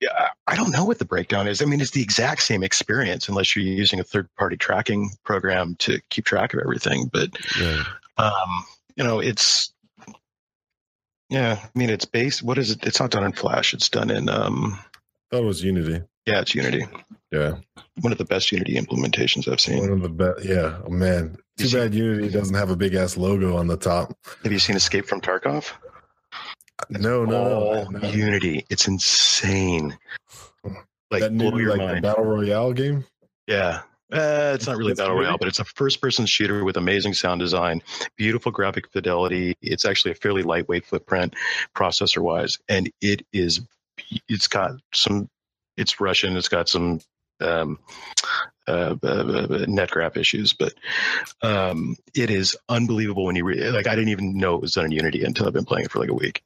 [0.00, 1.62] yeah, I don't know what the breakdown is.
[1.62, 5.76] I mean, it's the exact same experience unless you're using a third party tracking program
[5.76, 7.06] to keep track of everything.
[7.12, 7.30] But
[7.60, 7.84] Yeah.
[8.18, 8.64] um,
[8.96, 9.72] you know, it's
[11.28, 11.58] yeah.
[11.62, 12.42] I mean, it's based.
[12.42, 12.86] What is it?
[12.86, 13.74] It's not done in Flash.
[13.74, 14.78] It's done in um,
[15.30, 16.02] That was Unity.
[16.26, 16.86] yeah, it's Unity.
[17.32, 17.56] Yeah,
[18.00, 19.80] One of the best Unity implementations I've seen.
[19.80, 20.44] one of the best.
[20.44, 21.36] Yeah, oh, man.
[21.58, 24.16] Too bad Unity doesn't have a big ass logo on the top.
[24.44, 25.72] Have you seen Escape from Tarkov?
[26.90, 27.98] No, no, no.
[27.98, 28.08] no.
[28.10, 28.64] Unity.
[28.70, 29.96] It's insane.
[31.10, 32.02] Like that new blow your like the mind.
[32.02, 33.04] battle royale game.
[33.46, 33.82] Yeah.
[34.12, 37.40] Uh, it's not really That's battle royale, but it's a first-person shooter with amazing sound
[37.40, 37.82] design,
[38.16, 39.56] beautiful graphic fidelity.
[39.60, 41.34] It's actually a fairly lightweight footprint,
[41.74, 43.60] processor-wise, and it is.
[44.28, 45.28] It's got some.
[45.76, 46.36] It's Russian.
[46.36, 47.00] It's got some
[47.40, 47.80] um,
[48.68, 50.74] uh, uh, uh, net graph issues, but
[51.42, 53.88] um, it is unbelievable when you re- like.
[53.88, 55.98] I didn't even know it was done in Unity until I've been playing it for
[55.98, 56.44] like a week.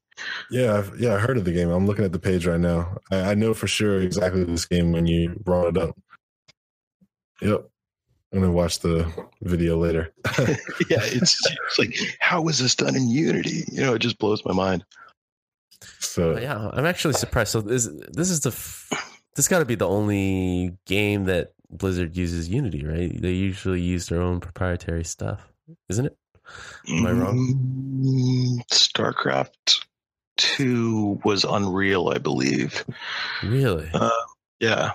[0.50, 1.68] Yeah, I've, yeah, I heard of the game.
[1.68, 2.98] I'm looking at the page right now.
[3.10, 5.96] I, I know for sure exactly this game when you brought it up.
[7.40, 7.68] Yep,
[8.32, 9.10] I'm gonna watch the
[9.42, 10.12] video later.
[10.38, 13.64] yeah, it's, it's like how was this done in Unity?
[13.70, 14.84] You know, it just blows my mind.
[15.98, 17.50] so yeah, I'm actually surprised.
[17.50, 18.50] So this this is the
[19.36, 23.20] this got to be the only game that Blizzard uses Unity, right?
[23.20, 25.52] They usually use their own proprietary stuff,
[25.88, 26.16] isn't it?
[26.88, 27.38] Am I wrong?
[28.04, 29.84] Mm, StarCraft
[30.36, 32.84] Two was Unreal, I believe.
[33.42, 33.90] Really?
[33.92, 34.10] Uh,
[34.58, 34.92] yeah,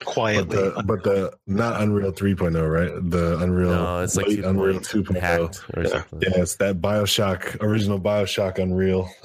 [0.00, 0.56] but quietly.
[0.56, 3.10] the but the not Unreal 3.0, right?
[3.10, 5.82] The Unreal no, it's like late Unreal 2.0 2.0.
[5.84, 5.88] Yeah.
[5.90, 6.20] something.
[6.22, 9.08] Yeah, it's that Bioshock original Bioshock Unreal.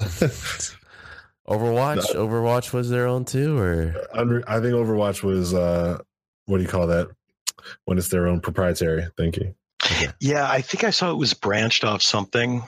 [1.48, 2.14] Overwatch.
[2.14, 5.98] Overwatch was their own too, or I think Overwatch was uh
[6.46, 7.08] what do you call that?
[7.84, 9.06] When it's their own proprietary.
[9.16, 9.54] Thank you.
[10.20, 12.62] yeah, I think I saw it was branched off something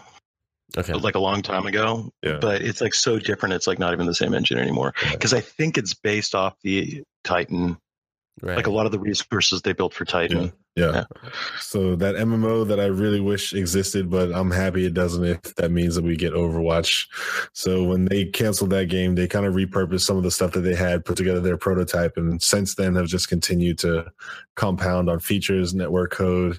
[0.77, 2.39] okay, like a long time ago, Yeah.
[2.41, 3.55] but it's like so different.
[3.55, 5.13] It's like not even the same engine anymore Yeah.
[5.13, 7.79] because I think it's based off the Titan,
[8.43, 8.57] right?
[8.57, 10.45] like a lot of the resources they built for Titan.
[10.45, 10.51] Yeah.
[10.77, 11.05] Yeah.
[11.59, 15.71] So that MMO that I really wish existed, but I'm happy it doesn't if that
[15.71, 17.07] means that we get Overwatch.
[17.55, 20.61] So when they canceled that game, they kind of repurposed some of the stuff that
[20.61, 24.05] they had, put together their prototype, and since then have just continued to
[24.55, 26.59] compound on features, network code,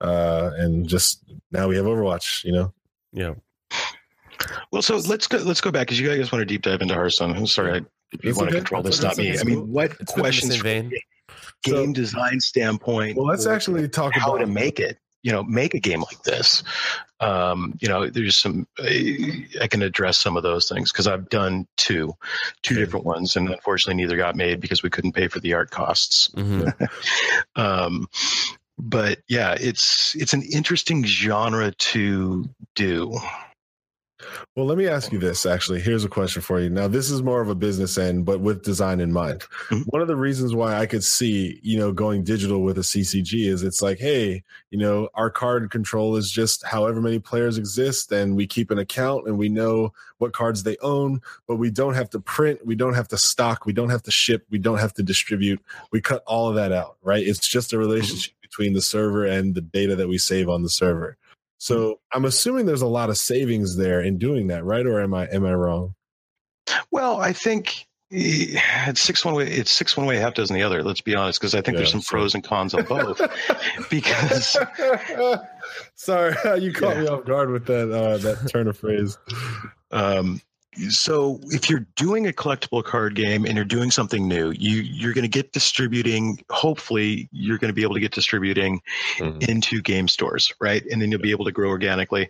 [0.00, 2.72] uh, and just now we have Overwatch, you know?
[3.12, 3.34] yeah.
[4.70, 5.38] Well, so let's go.
[5.38, 7.36] Let's go back because you guys want to deep dive into Hearthstone.
[7.36, 7.76] I'm sorry, I,
[8.12, 8.60] if you It's want to okay.
[8.64, 9.30] control this, That's- not me.
[9.30, 10.62] that's I mean, what It's within the questions
[11.64, 11.82] same from vein.
[11.82, 13.16] a game design standpoint?
[13.16, 14.98] Well, let's actually talk how about how to make it.
[15.22, 16.62] You know, make a game like this.
[17.20, 18.68] Um, you know, there's some.
[18.80, 22.14] I can address some of those things because I've done two,
[22.62, 22.84] two Okay.
[22.84, 26.30] different ones, and unfortunately, neither got made because we couldn't pay for the art costs.
[26.34, 26.68] hmm
[27.56, 28.08] Um,
[28.78, 33.18] but yeah, it's it's an interesting genre to do.
[34.56, 35.80] Well, let me ask you this actually.
[35.80, 36.68] Here's a question for you.
[36.68, 39.42] Now, this is more of a business end, but with design in mind.
[39.70, 39.84] Mhm.
[39.86, 43.46] One of the reasons why I could see, you know, going digital with a CCG
[43.46, 48.10] is it's like, hey, you know, our card control is just however many players exist,
[48.10, 51.94] and we keep an account and we know what cards they own, but we don't
[51.94, 54.78] have to print, we don't have to stock, we don't have to ship, we don't
[54.78, 55.60] have to distribute.
[55.92, 57.24] We cut all of that out, right?
[57.24, 60.70] It's just a relationship between the server and the data that we save on the
[60.70, 61.16] server.
[61.58, 64.86] So I'm assuming there's a lot of savings there in doing that, right?
[64.86, 65.94] Or am I am I wrong?
[66.90, 69.48] Well, I think eh, it's six one way.
[69.48, 70.82] It's six one way, half dozen the other.
[70.84, 72.20] Let's be honest, because I think there's some sure.
[72.20, 73.20] pros and cons on both.
[73.90, 74.56] because
[75.96, 79.18] sorry, you caught me off guard with that uh, that turn of phrase.
[79.90, 80.40] um,
[80.90, 85.12] so if you're doing a collectible card game and you're doing something new, you you're
[85.12, 86.42] going to get distributing.
[86.50, 88.80] Hopefully, you're going to be able to get distributing
[89.18, 89.38] Mm-hmm.
[89.38, 89.48] Mhm.
[89.48, 90.84] into game stores, right?
[90.90, 92.28] And then you'll be able to grow organically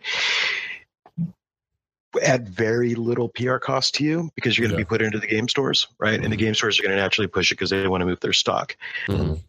[2.23, 4.85] at very little PR cost to you because you're going to Yeah.
[4.85, 6.15] be put into the game stores, right?
[6.23, 6.41] And the Mhm.
[6.41, 8.77] game stores are going to naturally push it because they want to move their stock.
[9.09, 9.41] Mhm.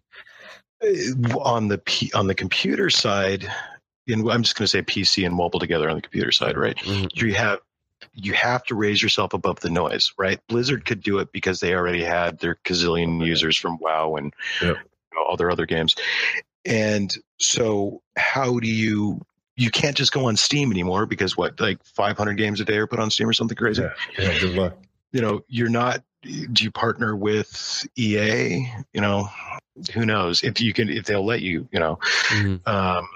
[0.84, 3.50] Uh, on the P, on the computer side,
[4.08, 6.76] and I'm just going to say PC and mobile together on the computer side, right?
[6.78, 7.10] Mhm.
[7.16, 7.60] You have
[8.22, 10.40] you have to raise yourself above the noise, right?
[10.48, 14.78] Blizzard could do it because they already had their gazillion users from WoW and Yep.
[14.78, 15.96] you know, all their other games.
[16.66, 19.22] And so, how do you?
[19.56, 22.88] You can't just go on Steam anymore because what, like 500 games a day are
[22.88, 23.82] put on Steam or something crazy.
[23.82, 24.78] Yeah, yeah, good luck.
[25.12, 26.04] You know, you're not.
[26.22, 28.68] Do you partner with EA?
[28.94, 29.30] You know,
[29.94, 31.68] who knows if you can if they'll let you.
[31.72, 32.68] You know, Mhm.
[32.68, 33.08] um,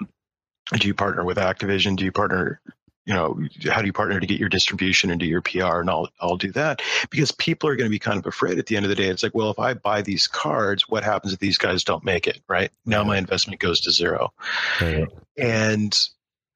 [0.78, 1.96] do you partner with Activision?
[1.96, 2.60] Do you partner?
[3.06, 3.38] You know,
[3.70, 5.80] how do you partner to get your distribution and do your PR?
[5.80, 8.66] And I'll I'll do that because people are going to be kind of afraid at
[8.66, 9.08] the end of the day.
[9.08, 12.26] It's like, well, if I buy these cards, what happens if these guys don't make
[12.26, 12.40] it?
[12.48, 14.32] Right now, my investment goes to zero,
[14.80, 15.06] Right.
[15.36, 15.98] and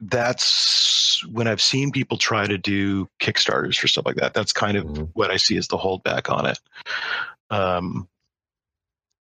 [0.00, 4.32] that's when I've seen people try to do Kickstarters for stuff like that.
[4.32, 5.10] That's kind of Mhm.
[5.14, 6.58] what I see as the holdback on it.
[7.50, 8.08] Um,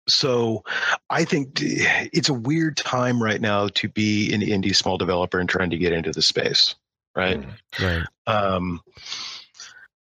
[0.07, 0.63] so
[1.09, 5.49] I think it's a weird time right now to be an indie small developer and
[5.49, 6.75] trying to get into the space,
[7.15, 7.43] right?
[7.79, 8.03] Right.
[8.27, 8.81] Um,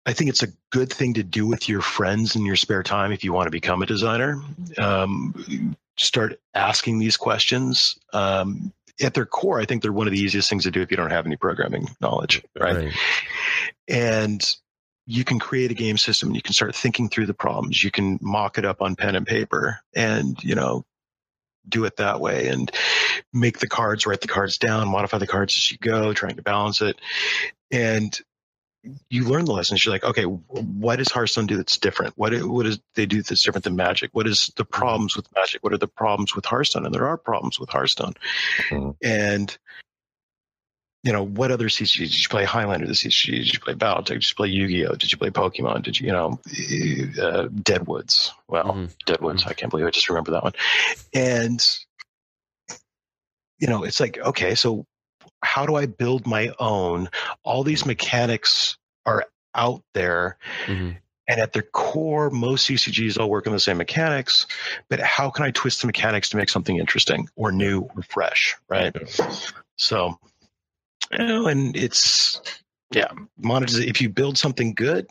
[0.05, 3.11] I think it's a good thing to do with your friends in your spare time
[3.11, 4.41] if you want to become a designer.
[4.77, 7.99] Um, start asking these questions.
[8.13, 10.91] Um, at their core, I think they're one of the easiest things to do if
[10.91, 12.75] you don't have any programming knowledge, right?
[12.75, 12.93] Right.
[13.87, 14.55] and
[15.07, 17.91] you can create a game system and you can start thinking through the problems you
[17.91, 20.85] can mock it up on pen and paper and you know
[21.67, 22.71] do it that way and
[23.33, 26.41] make the cards write the cards down modify the cards as you go trying to
[26.41, 26.99] balance it.
[27.71, 28.17] And
[29.09, 29.85] you learn the lessons.
[29.85, 32.13] You're like okay what does hearthstone do that's different?
[32.17, 34.09] What what does they do that's different than magic?
[34.13, 35.63] What is the problems with magic?
[35.63, 36.85] What are the problems with hearthstone?
[36.85, 38.13] And there are problems with hearthstone.
[38.69, 38.95] Mhm.
[39.03, 39.57] and
[41.03, 42.45] you know, what other CCGs did you play?
[42.45, 43.31] Highlander, the CCG?
[43.31, 44.05] Did you play BattleTech?
[44.05, 44.95] Did you play Yu-Gi-Oh?
[44.95, 45.83] Did you play Pokemon?
[45.83, 46.39] Did you, you know,
[47.21, 48.31] uh, Deadwoods?
[48.47, 48.89] Well, Mhm.
[49.05, 49.45] Deadwoods.
[49.45, 50.53] I can't believe I just remember that one.
[51.13, 51.59] And
[53.59, 54.85] you know, it's like, okay, so
[55.43, 57.09] how do I build my own?
[57.43, 60.97] All these mechanics are out there, Mhm.
[61.27, 64.47] and at their core, most CCGs all work on the same mechanics.
[64.89, 68.55] But how can I twist the mechanics to make something interesting or new or fresh?
[68.67, 68.95] Right.
[69.77, 70.19] So,
[71.17, 72.41] you know, and it's
[72.91, 73.85] yeah, monetize.
[73.85, 75.07] If you build something good,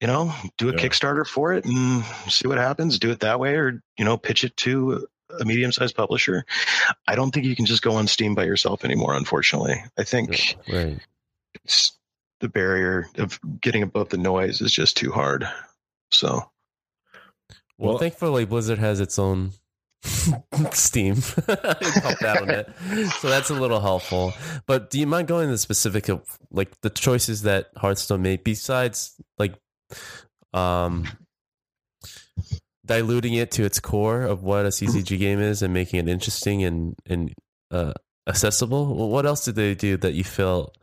[0.00, 0.78] you know, do a Yeah.
[0.78, 2.98] Kickstarter for it and see what happens.
[2.98, 5.06] Do it that way, or you know, pitch it to
[5.40, 6.44] a medium-sized publisher.
[7.08, 9.14] I don't think you can just go on Steam by yourself anymore.
[9.14, 10.98] Unfortunately, I think Right.
[11.64, 11.92] it's
[12.40, 15.48] the barrier of getting above the noise is just too hard.
[16.10, 16.50] So
[17.76, 19.52] Well, Well- thankfully, Blizzard has its own
[20.72, 21.16] Steam
[21.48, 22.68] out on it,
[23.20, 24.34] so that's a little helpful.
[24.66, 28.44] But do you mind going into the specific of like the choices that Hearthstone made
[28.44, 29.54] besides like
[30.52, 31.06] um
[32.84, 36.64] diluting it to its core of what a CCG game is and making it interesting
[36.64, 37.32] and and
[37.70, 37.92] uh,
[38.28, 39.08] accessible?
[39.08, 40.76] What else did they do that you felt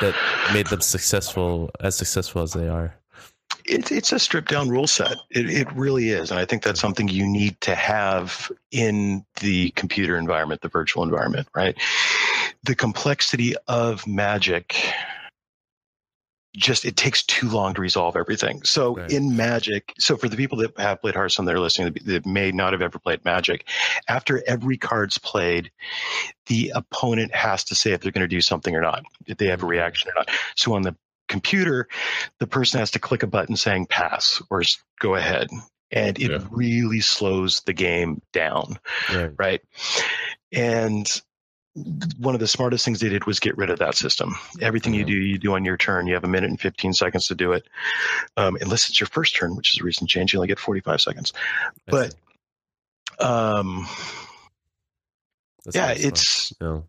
[0.00, 0.14] that
[0.52, 2.94] made them successful as successful as they are?
[3.68, 5.16] It's it's a stripped down rule set.
[5.30, 9.70] It it really is, and I think that's something you need to have in the
[9.70, 11.76] computer environment, the virtual environment, right?
[12.62, 14.76] The complexity of Magic
[16.56, 18.62] just it takes too long to resolve everything.
[18.64, 19.10] So Right.
[19.10, 22.24] in Magic, so for the people that have played Hearthstone, that are listening that- that
[22.26, 23.68] may not have ever played Magic,
[24.08, 25.70] after every card's played,
[26.46, 29.46] the opponent has to say if they're going to do something or not, if they
[29.48, 30.30] have a reaction or not.
[30.54, 30.96] So on the
[31.28, 31.88] computer,
[32.38, 34.62] the person has to click a button saying pass or
[35.00, 35.48] go ahead.
[35.92, 36.38] And it Yeah.
[36.50, 38.78] really slows the game down,
[39.12, 39.30] Right.
[39.38, 39.62] right?
[40.52, 41.06] And
[42.18, 44.34] one of the smartest things they did was get rid of that system.
[44.60, 45.08] Everything you Mhm.
[45.08, 46.06] do, you do on your turn.
[46.06, 47.68] You have a minute and 15 seconds to do it.
[48.36, 51.00] Um, unless it's your first turn, which is a recent change, you only get 45
[51.00, 51.32] seconds.
[51.86, 52.14] But
[53.20, 53.86] um,
[55.64, 56.88] That's yeah, it's No.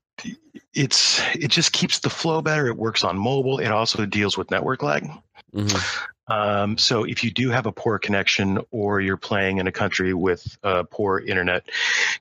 [0.73, 2.67] It's it just keeps the flow better.
[2.67, 3.59] It works on mobile.
[3.59, 5.09] It also deals with network lag.
[5.53, 6.07] Mhm.
[6.29, 10.13] Um, so if you do have a poor connection or you're playing in a country
[10.13, 11.69] with a poor internet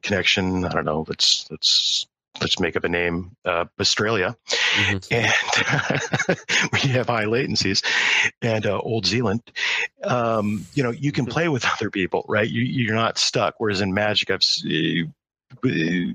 [0.02, 2.06] connection, I don't know, let's let's
[2.40, 4.36] let's make up a name, uh, Australia,
[4.74, 5.06] Mhm.
[6.30, 7.84] and we have high latencies,
[8.42, 9.42] and uh, Old Zealand,
[10.04, 12.48] um, you know, you can play with other people, right?
[12.48, 13.54] You, you're not stuck.
[13.58, 14.44] Whereas in Magic, I've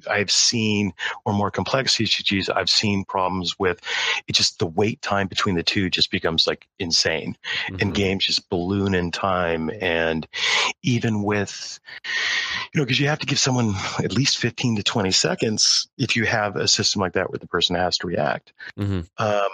[0.10, 0.94] I've seen,
[1.26, 3.82] or more complex CCGs, I've seen problems with
[4.28, 4.34] it.
[4.36, 7.38] Just the wait time between the two just becomes like insane
[7.80, 7.96] and Mhm.
[7.96, 10.28] games just balloon in time and
[10.84, 11.80] even with
[12.74, 16.16] you know because you have to give someone at least 15 to 20 seconds if
[16.16, 19.08] you have a system like that where the person has to react Mhm.
[19.18, 19.50] um,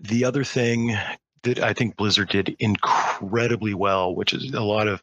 [0.00, 0.96] the other thing
[1.42, 5.02] that i think blizzard did incredibly well, which is a lot of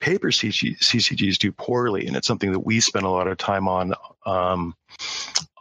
[0.00, 3.68] paper CG, CCGs do poorly, and it's something that we spent a lot of time
[3.68, 3.94] on.
[4.24, 4.74] Um,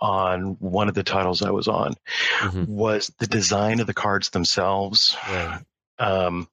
[0.02, 1.96] on one of the titles I was on,
[2.40, 2.66] mm-hmm.
[2.68, 5.16] was the design of the cards themselves.
[5.28, 5.62] Right.
[5.98, 6.48] Um,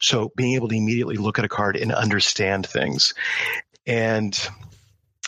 [0.00, 3.12] so being able to immediately look at a card and understand things,
[3.86, 4.38] and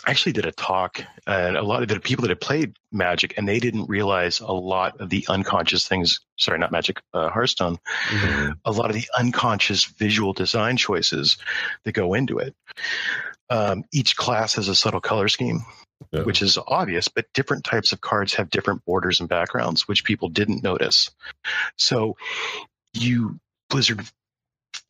[0.05, 3.47] actually did a talk, and a lot of the people that had played Magic, and
[3.47, 6.21] they didn't realize a lot of the unconscious things.
[6.37, 7.77] Sorry, not Magic, uh, Hearthstone.
[8.09, 8.51] Mm-hmm.
[8.65, 11.37] A lot of the unconscious visual design choices
[11.83, 12.55] that go into it.
[13.49, 15.65] Um, each class has a subtle color scheme,
[16.11, 16.23] yeah.
[16.23, 20.29] which is obvious, but different types of cards have different borders and backgrounds, which people
[20.29, 21.09] didn't notice.
[21.77, 22.17] So,
[22.93, 23.39] you
[23.69, 24.05] Blizzard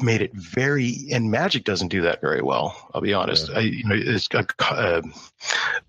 [0.02, 3.58] made it very and magic doesn't do that very well i'll be honest yeah.
[3.58, 5.04] I, you know it's a, a,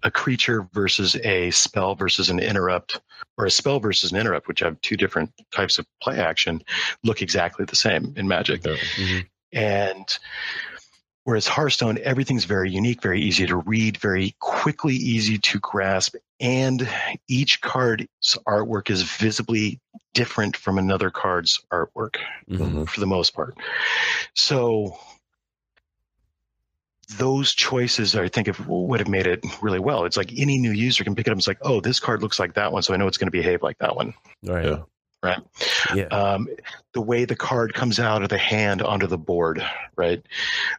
[0.03, 3.01] a, creature versus a spell versus an interrupt
[3.39, 6.63] or a spell versus an interrupt which have two different types of play action
[7.03, 8.73] look exactly the same in magic yeah.
[8.73, 9.21] mm-hmm.
[9.53, 10.19] and
[11.25, 16.87] Whereas Hearthstone, everything's very unique, very easy to read, very quickly easy to grasp, and
[17.29, 18.07] each card's
[18.47, 19.81] artwork is visibly
[20.15, 22.17] different from another card's artwork
[22.49, 22.85] mm-hmm.
[22.85, 23.59] for the most part.
[24.35, 24.97] So
[27.19, 30.05] those choices, I think, would have made it really well.
[30.07, 31.37] It's like any new user can pick it up.
[31.37, 33.33] It's like, oh, this card looks like that one, so I know it's going to
[33.33, 34.15] behave like that one.
[34.43, 34.65] Right.
[34.65, 34.83] Yeah
[35.25, 35.43] right?
[35.95, 36.05] Yeah.
[36.05, 36.49] Um,
[36.93, 39.65] the way the card comes out of the hand onto the board,
[39.97, 40.23] right?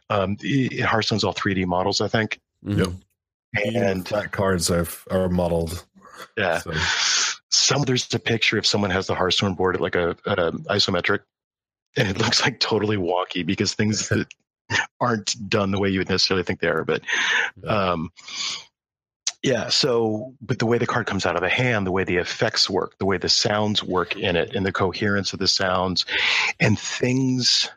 [0.08, 0.36] Um,
[0.82, 2.38] Hearthstone's all 3D models, I think.
[2.64, 2.78] Mm-hmm.
[2.78, 3.74] Yep.
[3.74, 5.84] And flat cards are, are modeled.
[6.38, 6.58] Yeah.
[6.58, 6.72] So.
[7.50, 11.20] Some there's a picture if someone has the Hearthstone board at like a, a isometric,
[11.96, 14.26] and it looks like totally wonky because things that
[15.00, 16.84] aren't done the way you would necessarily think they are.
[16.84, 17.02] But
[17.66, 18.10] um,
[19.42, 19.68] yeah.
[19.68, 22.68] So, but the way the card comes out of the hand, the way the effects
[22.68, 26.04] work, the way the sounds work in it, and the coherence of the sounds,
[26.58, 27.70] and things.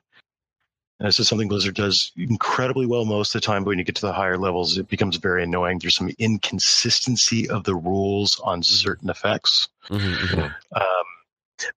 [0.99, 3.63] And this is something Blizzard does incredibly well most of the time.
[3.63, 5.79] But when you get to the higher levels, it becomes very annoying.
[5.79, 9.69] There's some inconsistency of the rules on certain effects.
[9.89, 10.75] Mm-hmm, mm-hmm.
[10.75, 10.83] Um,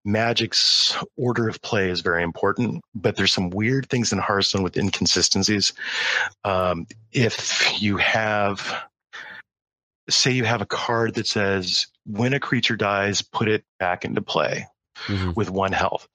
[0.04, 4.76] Magic's order of play is very important, but there's some weird things in Hearthstone with
[4.76, 5.72] inconsistencies.
[6.44, 8.84] Um, if you have
[10.08, 14.20] say you have a card that says when a creature dies, put it back into
[14.20, 14.66] play
[15.06, 15.32] mm-hmm.
[15.34, 16.08] with one health.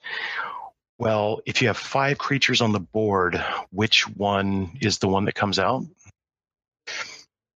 [1.00, 5.36] Well, if you have five creatures on the board, which one is the one that
[5.36, 5.84] comes out?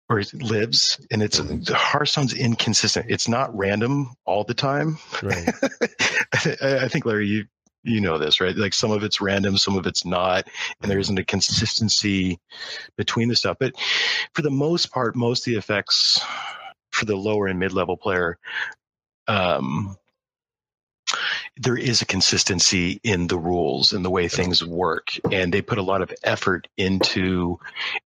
[0.09, 3.05] Or lives, and it's the Hearthstone's inconsistent.
[3.09, 4.97] It's not random all the time.
[5.23, 5.47] Right.
[6.61, 7.45] I think Larry, you
[7.83, 8.55] you know this, right?
[8.55, 10.47] Like some of it's random, some of it's not,
[10.81, 12.39] and there isn't a consistency
[12.97, 13.57] between the stuff.
[13.59, 13.73] But
[14.33, 16.21] for the most part, most of the effects
[16.91, 18.37] for the lower and mid level player,
[19.27, 19.95] um,
[21.57, 25.77] there is a consistency in the rules and the way things work, and they put
[25.77, 27.59] a lot of effort into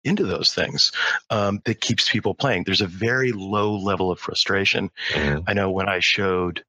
[0.03, 0.91] into those things
[1.29, 2.63] um, that keeps people playing.
[2.63, 4.89] There's a very low level of frustration.
[5.11, 5.43] Mm-hmm.
[5.47, 6.63] I know when I showed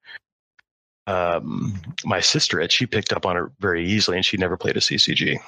[1.06, 4.76] um, my sister it, she picked up on it very easily, and she never played
[4.76, 5.38] a CCG.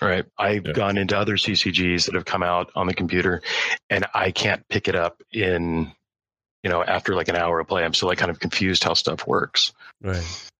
[0.00, 0.24] Right.
[0.38, 0.72] I've yeah.
[0.72, 3.42] gone into other CCGs that have come out on the computer,
[3.90, 5.92] and I can't pick it up in,
[6.64, 7.84] you know, after like an hour of play.
[7.84, 9.72] I'm still like kind of confused how stuff works.
[10.02, 10.50] Right.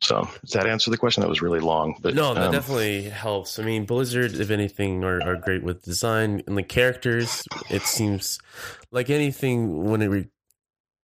[0.00, 1.22] So does that answer the question?
[1.22, 3.58] That was really long, but no, that um, definitely helps.
[3.58, 7.44] I mean, Blizzard, if anything, are, are great with design and the characters.
[7.70, 8.38] It seems
[8.90, 10.28] like anything when it re-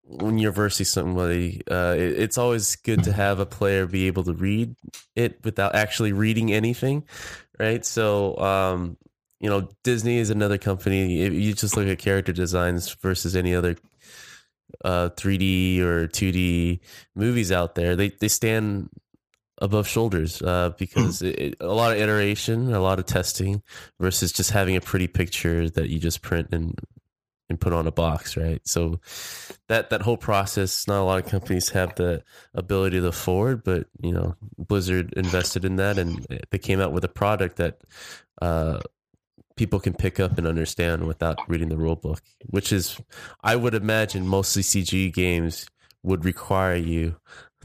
[0.04, 4.24] when you're versing somebody, uh, it, it's always good to have a player be able
[4.24, 4.74] to read
[5.16, 7.04] it without actually reading anything,
[7.58, 7.86] right?
[7.86, 8.98] So, um,
[9.40, 11.22] you know, Disney is another company.
[11.22, 13.76] If you just look at character designs versus any other
[14.84, 16.80] uh, 3D or 2D
[17.14, 18.88] movies out there, they they stand
[19.58, 23.62] above shoulders uh, because it, it, a lot of iteration, a lot of testing
[24.00, 26.78] versus just having a pretty picture that you just print and
[27.48, 28.60] and put on a box, right?
[28.66, 29.00] So
[29.68, 33.86] that that whole process, not a lot of companies have the ability to afford, but
[34.00, 37.80] you know, Blizzard invested in that, and they came out with a product that
[38.40, 38.80] uh,
[39.56, 42.20] people can pick up and understand without reading the rule book.
[42.46, 42.98] Which is,
[43.42, 45.66] I would imagine, most CCG games
[46.02, 47.16] would require you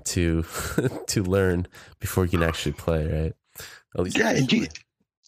[0.06, 0.44] to
[1.08, 1.68] to learn
[2.00, 3.34] before you can actually play, right?
[3.98, 4.70] At least yeah, and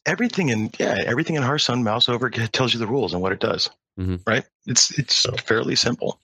[0.06, 3.40] everything in yeah everything in Hearthstone mouse over tells you the rules and what it
[3.40, 4.16] does mm-hmm.
[4.26, 4.46] right?
[4.66, 5.32] It's it's so.
[5.34, 6.20] fairly simple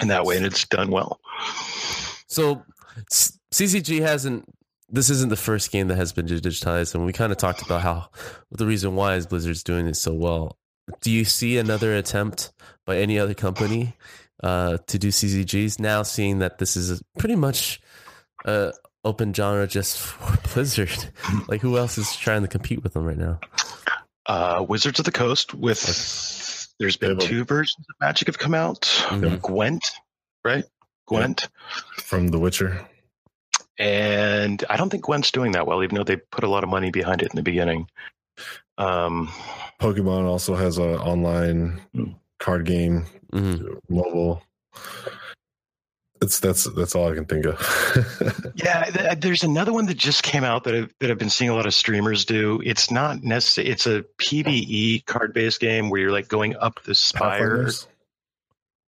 [0.00, 1.20] in that way, and it's done well.
[2.26, 2.62] So
[3.52, 4.44] CCG hasn't.
[4.90, 7.82] This isn't the first game that has been digitized, and we kind of talked about
[7.82, 8.08] how
[8.50, 10.56] the reason why is Blizzard's doing it so well.
[11.02, 12.52] Do you see another attempt
[12.86, 13.94] by any other company
[14.42, 16.02] uh, to do CCGs now?
[16.02, 17.80] Seeing that this is pretty much
[18.46, 18.72] uh,
[19.04, 21.12] open genre just for Blizzard.
[21.48, 23.40] like, who else is trying to compete with them right now?
[24.24, 25.82] Uh, Wizards of the Coast with
[26.78, 28.82] there's been two versions of Magic have come out.
[29.08, 29.40] Mhm.
[29.42, 29.84] Gwent,
[30.44, 30.64] right?
[31.06, 31.48] Gwent.
[31.96, 32.86] from The Witcher.
[33.78, 36.70] And I don't think Gwent's doing that well, even though they put a lot of
[36.70, 37.88] money behind it in the beginning.
[38.76, 39.28] Um,
[39.80, 42.10] Pokemon also has an online Hmm.
[42.38, 43.78] card game, Mhm.
[43.88, 44.42] mobile.
[46.20, 48.52] It's that's that's all I can think of.
[48.56, 51.48] yeah, th- there's another one that just came out that I've, that I've been seeing
[51.48, 52.60] a lot of streamers do.
[52.64, 56.94] It's not necessarily, it's a PVE card based game where you're like going up the
[56.96, 57.38] spire.
[57.38, 57.86] Pathfinders?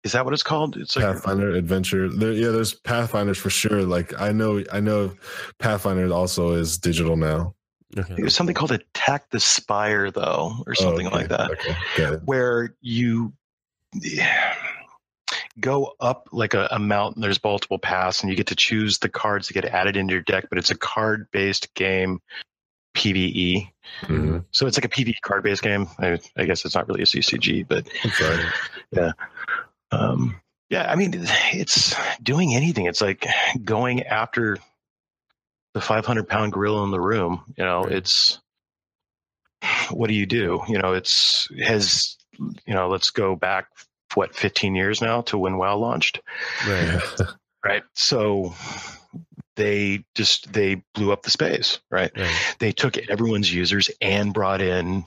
[0.05, 0.77] Is that what it's called?
[0.77, 2.07] It's like, Pathfinder Adventure.
[2.07, 3.81] There, yeah, there's Pathfinders for sure.
[3.81, 5.11] Like I know, I know,
[5.59, 7.55] Pathfinder also is digital now.
[7.97, 8.15] Okay.
[8.17, 11.51] it was something called Attack the Spire, though, or something Oh, okay, like that.
[11.51, 12.21] Okay, got it.
[12.25, 13.33] where you
[15.59, 19.07] go up like a, a mountain there's multiple paths and you get to choose the
[19.09, 22.19] cards that get added into your deck but it's a card based game
[22.93, 23.69] pve
[24.03, 24.43] Mhm.
[24.51, 27.05] so it's like a pve card based game I, I guess it's not really a
[27.05, 29.13] ccg but I'm sorry.
[29.91, 31.11] Um, yeah i mean
[31.53, 33.25] it's doing anything it's like
[33.63, 34.57] going after
[35.73, 37.93] the 500 pound gorilla in the room you know Right.
[37.93, 38.39] it's
[39.89, 43.67] what do you do you know it's has you know let's go back
[44.13, 46.21] what 15 years now to when wow launched
[46.67, 47.01] Right.
[47.65, 48.53] right so
[49.55, 52.55] they just they blew up the space right Right.
[52.59, 55.05] they took everyone's users and brought in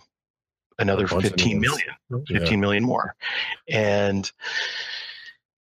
[0.78, 1.82] another A bunch of 15 new ones.
[2.10, 2.38] million Yeah.
[2.40, 3.14] 15 million more.
[3.68, 4.30] And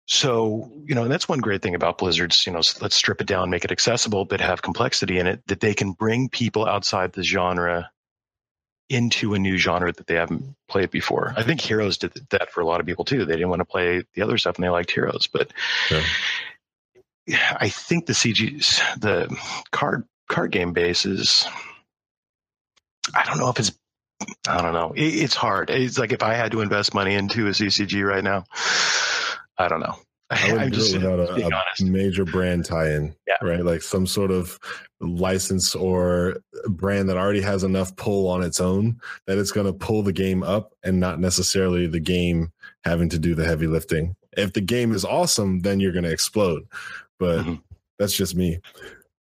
[0.07, 3.27] so, you know, and that's one great thing about Blizzard's, you know, let's strip it
[3.27, 7.13] down, make it accessible, but have complexity in it that they can bring people outside
[7.13, 7.91] the genre
[8.89, 11.35] into a new genre that they haven't played before.
[11.37, 13.25] I think Heroes did that for a lot of people too.
[13.25, 15.53] They didn't want to play the other stuff and they liked Heroes, but
[15.91, 17.57] Yeah.
[17.59, 19.37] I think the CGs, the
[19.73, 21.45] card card game base is
[23.13, 23.73] I don't know if it's
[24.49, 24.93] I don't know.
[24.95, 25.71] It, it's hard.
[25.71, 28.45] It's like if I had to invest money into a CCG right now,
[29.59, 29.97] I don't know.
[30.31, 31.47] I I'm wouldn't do just it without a,
[31.83, 33.37] a major brand tie-in, Yeah.
[33.43, 33.65] right?
[33.65, 34.59] Like some sort of
[35.01, 36.39] license or
[36.69, 38.99] brand that already has enough pull on its own
[39.29, 42.51] that it's going to pull the game up, and not necessarily the game
[42.85, 44.17] having to do the heavy lifting.
[44.37, 46.67] If the game is awesome, then you're going to explode.
[47.21, 47.63] But Mhm.
[47.99, 48.59] that's just me.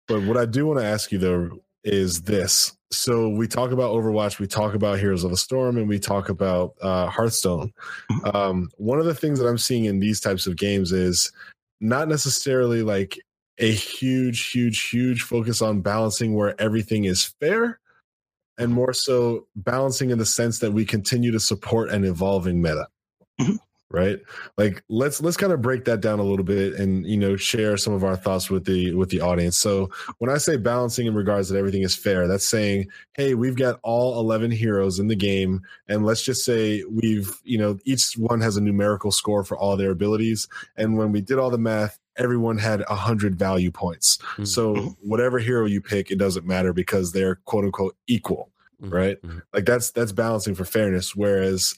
[0.07, 2.75] But what I do want to ask you though is this.
[2.91, 6.29] So we talk about Overwatch, we talk about Heroes of the Storm, and we talk
[6.29, 7.71] about uh, Hearthstone.
[8.33, 11.31] Um, one of the things that I'm seeing in these types of games is
[11.79, 13.19] not necessarily like
[13.59, 17.79] a huge, huge, huge focus on balancing where everything is fair,
[18.57, 22.87] and more so balancing in the sense that we continue to support an evolving meta.
[23.95, 24.19] Right?
[24.57, 27.77] Like let's let's kind of break that down a little bit and you know share
[27.77, 29.57] some of our thoughts with the with the audience.
[29.57, 33.55] So when I say balancing in regards that everything is fair, that's saying, hey, we've
[33.55, 38.13] got all 11 heroes in the game and let's just say we've, you know, each
[38.17, 41.57] one has a numerical score for all their abilities and when we did all the
[41.57, 44.17] math, everyone had 100 value points.
[44.37, 44.47] Mhm.
[44.47, 48.49] So whatever hero you pick, it doesn't matter because they're quote unquote equal
[48.83, 48.91] Mhm.
[48.93, 49.21] right?
[49.21, 49.41] Mhm.
[49.53, 51.15] Like that's that's balancing for fairness.
[51.15, 51.73] Whereas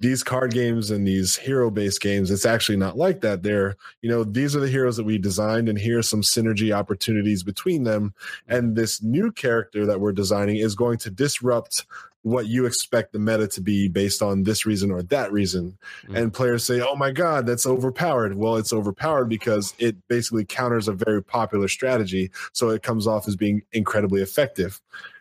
[0.00, 3.42] these card games and these hero based games, it's actually not like that.
[3.42, 7.42] They're, you know, these are the heroes that we designed, and here's some synergy opportunities
[7.42, 8.14] between them.
[8.46, 11.86] And this new character that we're designing is going to disrupt
[12.22, 15.78] what you expect the meta to be based on this reason or that reason.
[16.08, 16.16] Mhm.
[16.16, 18.34] And players say, oh my God, that's overpowered.
[18.34, 22.30] Well, it's overpowered because it basically counters a very popular strategy.
[22.52, 24.80] So it comes off as being incredibly effective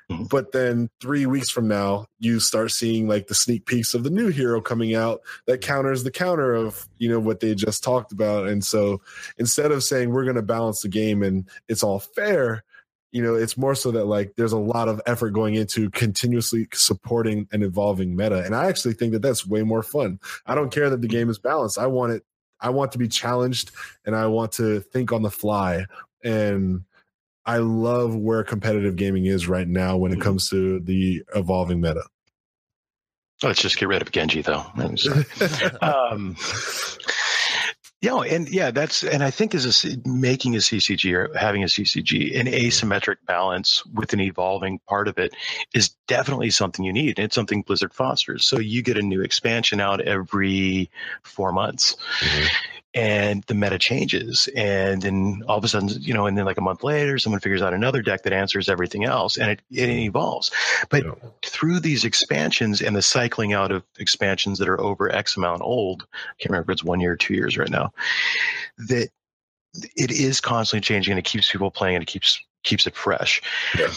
[0.09, 0.29] Mhm.
[0.29, 4.09] but then three weeks from now you start seeing like the sneak peeks of the
[4.09, 8.11] new hero coming out that counters the counter of you know what they just talked
[8.13, 8.47] about.
[8.47, 9.01] And so
[9.37, 12.63] instead of saying we're going to balance the game and it's all fair
[13.11, 16.67] you know it's more so that like there's a lot of effort going into continuously
[16.73, 18.43] supporting and evolving meta.
[18.43, 20.19] And i actually think that that's way more fun.
[20.45, 21.77] I don't care that the game is balanced.
[21.77, 22.23] I want it
[22.61, 23.69] i want to be challenged
[24.05, 25.85] and i want to think on the fly.
[26.23, 26.83] And
[27.47, 30.23] I love where competitive gaming is right now when it Mhm.
[30.23, 32.03] comes to the evolving meta.
[33.41, 34.65] Let's just get rid of Genji, though.
[34.75, 35.23] I'm sorry.
[35.81, 36.35] um,
[38.01, 41.63] yeah, and yeah, that's and I think is a C- making a CCG or having
[41.63, 45.35] a CCG, an asymmetric balance with an evolving part of it
[45.73, 47.17] is definitely something you need.
[47.17, 48.45] And it's something Blizzard fosters.
[48.45, 50.89] So you get a new expansion out every
[51.23, 51.95] four months.
[52.19, 52.49] Mhm.
[52.93, 56.57] And the meta changes, and then all of a sudden, you know, and then like
[56.57, 59.87] a month later, someone figures out another deck that answers everything else, and it, it
[59.87, 59.99] mm-hmm.
[59.99, 60.51] evolves.
[60.89, 61.11] But Yeah.
[61.43, 66.07] through these expansions and the cycling out of expansions that are over X amount old,
[66.13, 67.91] I can't remember if it's one year or two years right now,
[68.77, 69.09] that
[69.95, 73.41] it is constantly changing and it keeps people playing and it keeps keeps it fresh.
[73.77, 73.91] Yeah.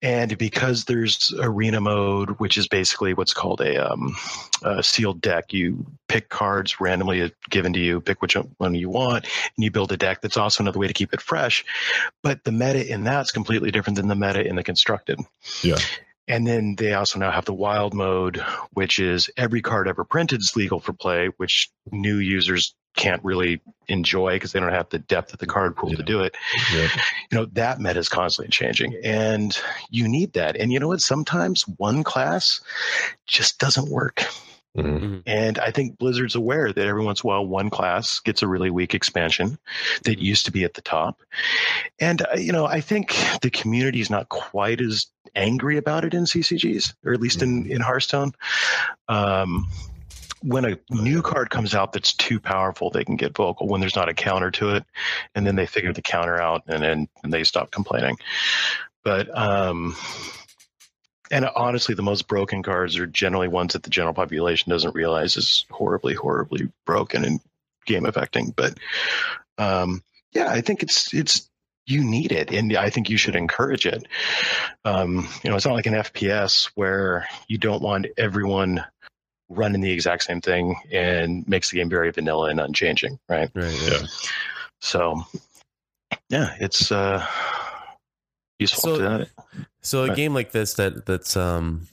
[0.00, 4.16] And because there's arena mode, which is basically what's called a, um,
[4.62, 9.24] a sealed deck, you pick cards randomly given to you, pick which one you want,
[9.24, 10.22] and you build a deck.
[10.22, 11.64] That's also another way to keep it fresh.
[12.22, 15.20] But the meta in that's completely different than the meta in the constructed.
[15.62, 15.78] Yeah.
[16.26, 18.38] And then they also now have the wild mode,
[18.72, 23.60] which is every card ever printed is legal for play, which new users can't really
[23.88, 25.96] enjoy because they don't have the depth of the card pool Yeah.
[25.96, 26.36] to do it.
[26.74, 26.88] Yeah.
[27.30, 29.58] You know, that meta is constantly changing and
[29.90, 30.56] you need that.
[30.56, 31.00] And you know what?
[31.00, 32.60] Sometimes one class
[33.26, 34.24] just doesn't work.
[34.76, 35.22] Mhm.
[35.26, 38.48] And I think Blizzard's aware that every once in a while one class gets a
[38.48, 39.58] really weak expansion
[40.04, 41.20] that used to be at the top.
[42.00, 46.12] And, uh, you know, I think the community is not quite as angry about it
[46.14, 48.32] in CCGs, or at least in, in Hearthstone.
[49.08, 49.66] Um,
[50.44, 53.96] when a new card comes out that's too powerful, they can get vocal when there's
[53.96, 54.84] not a counter to it.
[55.34, 58.18] And then they figure the counter out and then and they stop complaining.
[59.02, 59.96] But, um,
[61.30, 65.36] and honestly, the most broken cards are generally ones that the general population doesn't realize
[65.36, 67.40] is horribly, horribly broken and
[67.86, 68.52] game affecting.
[68.54, 68.78] But
[69.56, 71.48] um, yeah, I think it's it's
[71.86, 74.06] you need it, and I think you should encourage it.
[74.84, 78.84] Um, you know, it's not like an FPS where you don't want everyone
[79.48, 83.50] running the exact same thing and makes the game very vanilla and unchanging, right?
[83.54, 83.78] Right.
[83.90, 84.06] Yeah.
[84.80, 85.22] So
[86.28, 87.26] yeah, it's uh,
[88.58, 89.28] useful So- to that.
[89.82, 90.16] So a Right.
[90.16, 91.88] game like this that that's um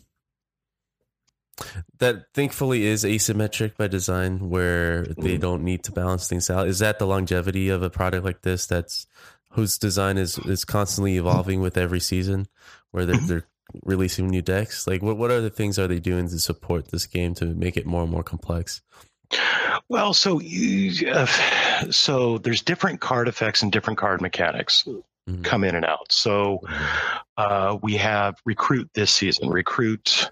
[1.99, 5.41] that thankfully is asymmetric by design where they Mhm.
[5.41, 6.68] don't need to balance things out.
[6.68, 9.06] Is that the longevity of a product like this that's
[9.52, 12.47] whose design is is constantly evolving with every season
[12.91, 13.45] where they're they're
[13.84, 14.88] releasing new decks?
[14.88, 17.86] Like what what other things are they doing to support this game to make it
[17.86, 18.82] more and more complex?
[19.88, 21.26] Well, so you, uh,
[21.89, 24.86] so there's different card effects and different card mechanics
[25.30, 25.43] Mhm.
[25.43, 26.11] come in and out.
[26.11, 26.59] So
[27.38, 29.49] uh, we have recruit this season.
[29.49, 30.30] Recruit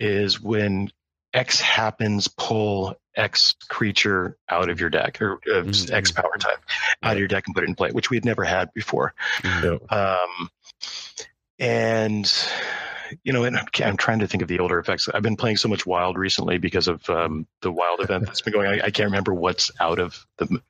[0.00, 0.90] is when
[1.32, 5.92] X happens, pull X creature out of your deck or uh, Mhm.
[5.92, 6.58] X power type
[7.02, 9.14] out of your deck and put it in play, which we had never had before.
[9.44, 9.76] Yeah.
[9.90, 10.50] Um,
[11.62, 12.48] and
[13.24, 15.08] you know, and I'm, I'm trying to think of the older effects.
[15.08, 18.52] I've been playing so much Wild recently because of um, the Wild event that's been
[18.52, 18.66] going.
[18.66, 18.80] on.
[18.80, 20.60] I, can't remember what's out of the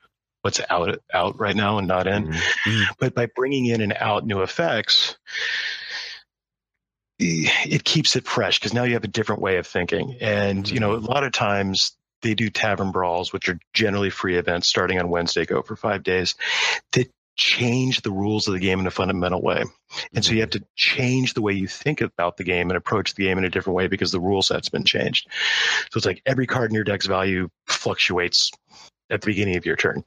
[0.42, 2.28] what's out out right now and not in.
[2.32, 2.84] Mhm.
[2.98, 5.16] But by bringing in and out new effects,
[7.18, 10.16] it keeps it fresh because now you have a different way of thinking.
[10.20, 14.36] And you know, a lot of times they do tavern brawls, which are generally free
[14.36, 16.34] events starting on Wednesday, go for five days.
[16.92, 19.64] That change the rules of the game in a fundamental way.
[20.14, 23.14] And so you have to change the way you think about the game and approach
[23.14, 25.28] the game in a different way because the rule set's been changed.
[25.90, 28.50] So it's like every card in your deck's value fluctuates
[29.10, 30.02] at the beginning of your turn.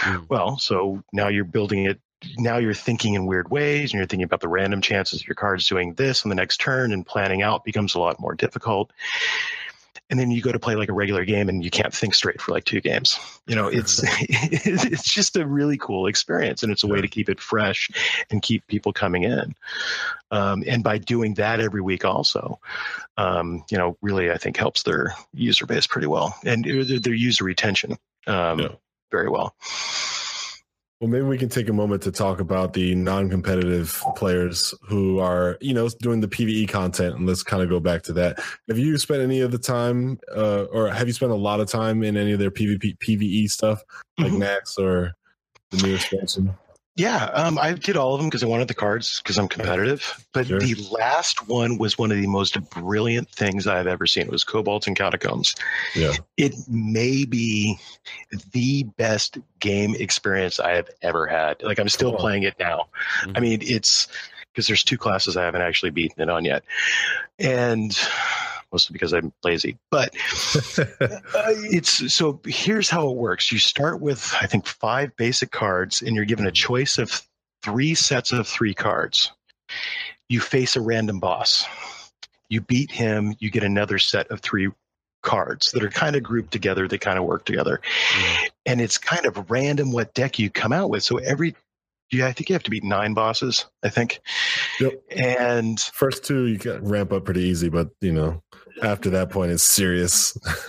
[0.00, 0.28] Mm.
[0.28, 2.00] Well, so now you're building it.
[2.36, 5.34] Now you're thinking in weird ways and you're thinking about the random chances of your
[5.34, 8.92] cards doing this on the next turn and planning out becomes a lot more difficult.
[10.10, 12.40] And then you go to play like a regular game and you can't think straight
[12.40, 13.18] for like two games.
[13.46, 17.28] You know, it's it's just a really cool experience and it's a way to keep
[17.28, 17.90] it fresh
[18.30, 19.54] and keep people coming in.
[20.32, 22.60] Um, and by doing that every week, also,
[23.16, 27.14] um, you know, really I think helps their user base pretty well and their, their
[27.14, 27.96] user retention
[28.26, 28.68] um, Yeah.
[29.10, 29.54] very well.
[31.00, 35.56] Well, maybe we can take a moment to talk about the non-competitive players who are,
[35.62, 38.38] you know, doing the PVE content, and let's kind of go back to that.
[38.68, 41.70] Have you spent any of the time, uh, or have you spent a lot of
[41.70, 43.82] time in any of their PvP PVE stuff,
[44.18, 44.42] like Mhm.
[44.42, 45.14] Naxx or
[45.70, 46.52] the new expansion?
[47.00, 50.22] Yeah, um, I did all of them because I wanted the cards because I'm competitive.
[50.34, 50.58] But Sure.
[50.60, 54.24] the last one was one of the most brilliant things I've ever seen.
[54.24, 55.54] It was Kobolds and Catacombs.
[55.94, 56.12] Yeah.
[56.36, 57.78] It may be
[58.52, 61.62] the best game experience I have ever had.
[61.62, 62.88] Like I'm still playing it now.
[63.22, 63.32] Mhm.
[63.34, 64.06] I mean, it's
[64.52, 66.64] because there's two classes I haven't actually beaten it on yet,
[67.38, 67.96] and
[68.72, 69.78] mostly because I'm lazy.
[69.90, 70.14] But
[70.78, 73.50] uh, it's so here's how it works.
[73.52, 77.22] You start with i think five basic cards and you're given a choice of
[77.62, 79.32] three sets of three cards.
[80.28, 81.64] You face a random boss.
[82.48, 84.68] You beat him you get another set of three
[85.22, 87.80] cards that are kind of grouped together they kind of work together.
[88.14, 88.48] Mhm.
[88.66, 91.02] and it's kind of random what deck you come out with.
[91.02, 91.54] So every
[92.10, 94.20] yeah i think you have to beat nine bosses i think.
[94.80, 94.94] Yep.
[95.10, 98.42] and First two you can ramp up pretty easy, but you know,
[98.82, 100.36] after that point, it's serious.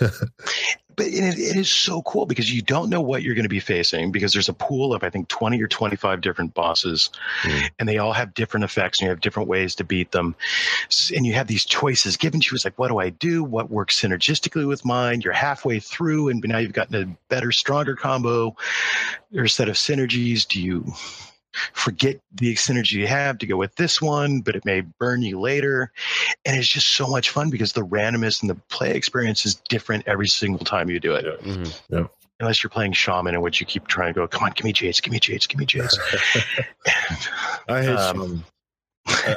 [0.96, 3.60] but it, it is so cool because you don't know what you're going to be
[3.60, 7.10] facing because there's a pool of I think 20 or 25 different bosses
[7.42, 7.70] Mm.
[7.78, 10.34] and they all have different effects and you have different ways to beat them.
[11.14, 12.54] And you have these choices given to you.
[12.54, 13.42] It's like what do I do?
[13.42, 15.22] What works synergistically with mine?
[15.22, 18.54] You're halfway through and now you've gotten a better stronger combo
[19.34, 20.46] or set of synergies.
[20.46, 20.92] Do you
[21.72, 25.38] forget the synergy you have to go with this one, but it may burn you
[25.40, 25.92] later.
[26.44, 30.04] And it's just so much fun because the randomness and the play experience is different
[30.06, 31.24] every single time you do it.
[31.24, 31.54] Yeah.
[31.98, 32.08] Mhm.
[32.40, 34.72] Unless you're playing shaman, in which you keep trying to go, come on, give me
[34.72, 35.96] Jace, give me Jace, give me Jace.
[37.68, 38.44] I hate Um, shaman.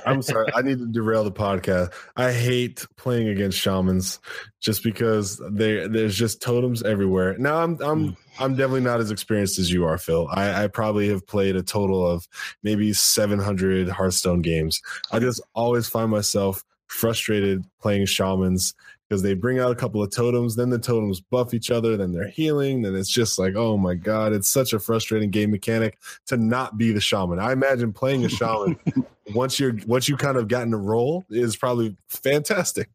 [0.06, 0.48] I'm sorry.
[0.54, 1.94] I need to derail the podcast.
[2.16, 4.20] I hate playing against shamans
[4.60, 7.38] just because they there's just totems everywhere.
[7.38, 8.14] Now I'm I'm hmm.
[8.44, 10.28] I'm definitely not as experienced as you are, Phil.
[10.32, 12.28] I, I probably have played a total of
[12.64, 14.82] maybe 700 Hearthstone games.
[15.12, 18.74] I just always find myself frustrated playing shamans
[19.08, 22.12] because they bring out a couple of totems, then the totems buff each other, then
[22.12, 25.98] they're healing, then it's just like, oh my god, it's such a frustrating game mechanic
[26.28, 27.40] to not be the shaman.
[27.40, 28.78] I imagine playing a shaman
[29.34, 32.90] once you're once you kind of gotten a role is probably fantastic.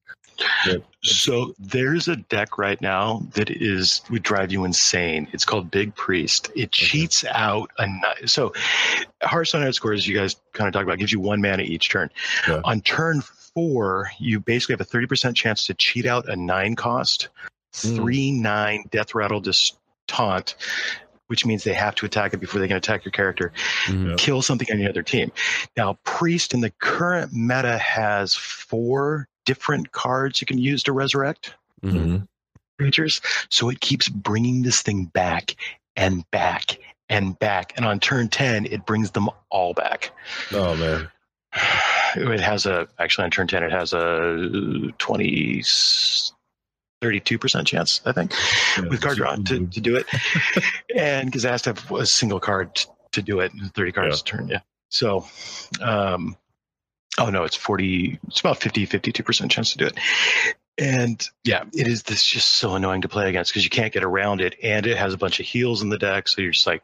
[1.03, 5.29] So there's a deck right now that is would drive you insane.
[5.33, 6.51] It's called Big Priest.
[6.57, 7.87] It cheats out a
[8.27, 8.53] so
[9.23, 12.11] Hearthstone outscore, as you guys kind of talk about, gives you one mana each turn.
[12.49, 12.61] Yeah.
[12.65, 13.23] On turn
[13.55, 17.29] four, you basically have a thirty percent chance to cheat out a nine cost,
[17.73, 17.97] Mm.
[17.97, 19.73] three nine Deathrattle dis-
[20.09, 20.57] taunt.
[21.29, 23.53] Which means they have to attack it before they can attack your character.
[23.87, 24.19] Mhm.
[24.19, 25.31] Kill something on the other team.
[25.77, 31.55] Now, Priest in the current meta has four different cards you can use to resurrect
[31.85, 32.27] Mhm.
[32.81, 33.21] creatures.
[33.49, 35.55] So it keeps bringing this thing back
[35.95, 36.79] and back
[37.09, 37.75] and back.
[37.77, 40.11] And on turn 10, it brings them all back.
[40.51, 41.09] Oh man.
[42.17, 45.63] It has a, actually on turn 10, it has a 20,
[47.03, 48.33] 32% chance, I think,
[48.89, 50.07] with card draw to, to do it.
[50.95, 54.21] and because it has to have a single card t- to do it, 30 cards
[54.21, 54.49] a turn.
[54.49, 54.61] Yeah.
[54.91, 55.27] So,
[55.81, 56.37] um,
[57.19, 59.99] oh no, it's 40, it's about 50, 52% chance to do it.
[60.79, 64.05] And yeah, it is this just so annoying to play against because you can't get
[64.05, 64.57] around it.
[64.63, 66.29] And it has a bunch of heals in the deck.
[66.29, 66.83] So you're just like,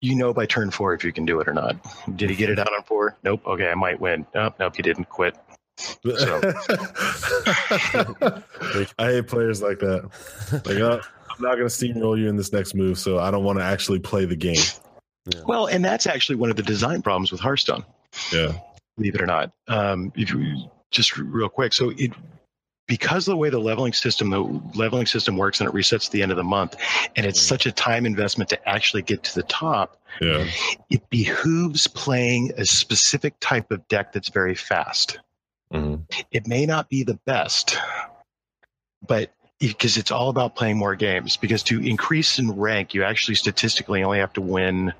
[0.00, 1.76] you know by turn four if you can do it or not.
[2.16, 3.16] Did he get it out on four?
[3.22, 3.46] Nope.
[3.46, 4.26] Okay, I might win.
[4.34, 5.36] Nope, nope, he didn't quit.
[5.78, 6.40] So-
[8.98, 10.10] I hate players like that.
[10.66, 13.44] Like, uh, I'm not going to steamroll you in this next move, so I don't
[13.44, 14.60] want to actually play the game.
[15.46, 17.84] Well, and that's actually one of the design problems with Hearthstone.
[18.32, 18.52] Yeah.
[18.96, 19.52] believe it or not.
[19.68, 22.12] Um, if you just real quick, so it
[22.90, 24.40] because of the way the leveling system the
[24.74, 26.74] leveling system works and it resets at the end of the month,
[27.14, 29.96] and it's such a time investment to actually get to the top.
[30.20, 30.44] Yeah.
[30.90, 35.20] It behooves playing a specific type of deck that's very fast.
[35.72, 36.02] Mhm.
[36.32, 37.78] It may not be the best,
[39.06, 41.36] but because it's all about playing more games.
[41.36, 44.92] Because to increase in rank, you actually statistically only have to win.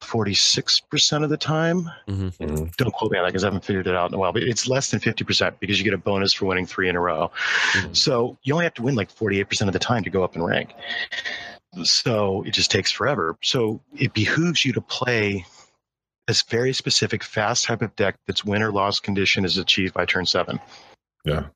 [0.00, 2.76] 46% of the time Mhm.
[2.76, 4.42] don't quote me on that because I haven't figured it out in a while, but
[4.42, 7.30] it's less than 50% because you get a bonus for winning three in a row.
[7.72, 7.96] Mhm.
[7.96, 10.42] So you only have to win like 48% of the time to go up in
[10.42, 10.72] rank.
[11.82, 13.36] So it just takes forever.
[13.42, 15.44] So it behooves you to play
[16.26, 20.04] this very specific fast type of deck that's win or loss condition is achieved by
[20.06, 20.58] turn seven.
[21.24, 21.46] Yeah.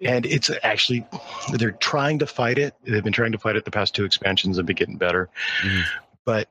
[0.00, 1.06] And it's actually,
[1.52, 2.74] they're trying to fight it.
[2.84, 5.30] They've been trying to fight it the past two expansions and been getting better.
[5.62, 5.84] Mhm.
[6.24, 6.48] But,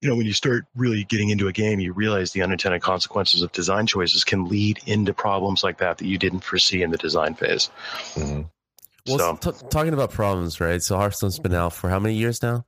[0.00, 3.42] you know, when you start really getting into a game, you realize the unintended consequences
[3.42, 6.98] of design choices can lead into problems like that that you didn't foresee in the
[6.98, 7.70] design phase.
[8.14, 8.50] Mhm.
[9.06, 10.82] Well, so, t- talking about problems, right?
[10.82, 12.66] So Hearthstone's been out for how many years now?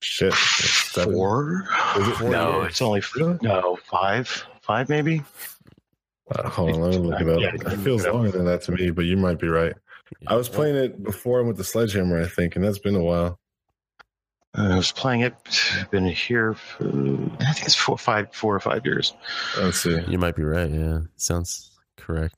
[0.00, 0.34] Shit.
[0.34, 1.14] Seven?
[1.14, 1.68] four?
[1.96, 2.70] It four No, years?
[2.70, 3.38] it's only, Really?
[3.42, 5.22] no, five, five maybe?
[6.34, 7.40] Uh, hold on, let me look it up.
[7.40, 8.14] Yeah, it feels look it up.
[8.14, 9.74] longer than that to me, but you might be right.
[10.26, 13.02] I was playing it before I went to Sledgehammer, I think, and that's been a
[13.02, 13.38] while.
[14.56, 15.34] I was playing it,
[15.90, 19.12] been here for, I think it's four, five, four or five years.
[19.58, 20.00] Let's see.
[20.08, 20.70] You might be right.
[20.70, 22.36] Yeah, sounds correct.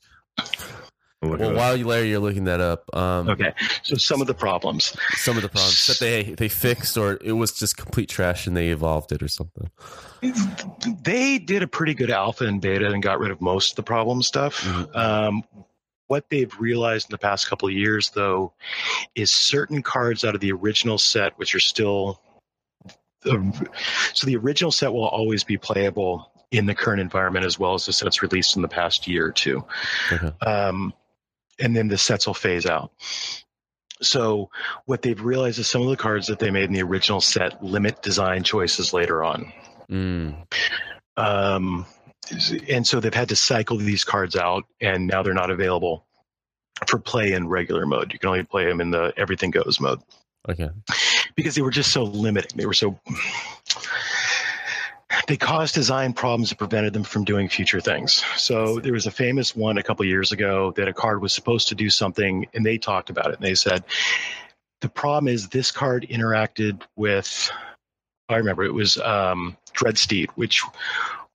[1.21, 2.95] Well, while you Larry, you're looking that up.
[2.95, 3.53] Um, Okay.
[3.83, 4.95] So some of the problems.
[5.15, 8.55] Some of the problems that they they fixed, or it was just complete trash, and
[8.55, 9.69] they evolved it, or something.
[11.03, 13.83] they did a pretty good alpha and beta and got rid of most of the
[13.83, 14.61] problem stuff.
[14.63, 14.95] Mhm.
[14.95, 15.43] Um,
[16.09, 18.51] what they've realized in the past couple of years, though,
[19.15, 22.19] is certain cards out of the original set, which are still.
[23.23, 27.85] so the original set will always be playable in the current environment as well as
[27.85, 29.63] the sets released in the past year or two.
[30.11, 30.31] Okay.
[30.45, 30.93] Um,
[31.59, 32.91] and then the sets will phase out.
[34.01, 34.49] So
[34.85, 37.63] what they've realized is some of the cards that they made in the original set
[37.63, 39.51] limit design choices later on.
[39.91, 40.35] Mm.
[41.17, 41.85] Um,
[42.69, 46.05] and so they've had to cycle these cards out, and now they're not available
[46.87, 48.13] for play in regular mode.
[48.13, 50.01] You can only play them in the everything goes mode
[50.47, 50.69] Okay.
[51.35, 52.57] because they were just so limiting.
[52.57, 52.99] They were so
[55.27, 58.23] they caused design problems that prevented them from doing future things.
[58.35, 61.67] So there was a famous one a couple years ago that a card was supposed
[61.69, 63.35] to do something, and they talked about it.
[63.35, 63.83] And they said
[64.81, 67.51] the problem is this card interacted with
[68.29, 70.63] I remember it was um, Dreadsteed, which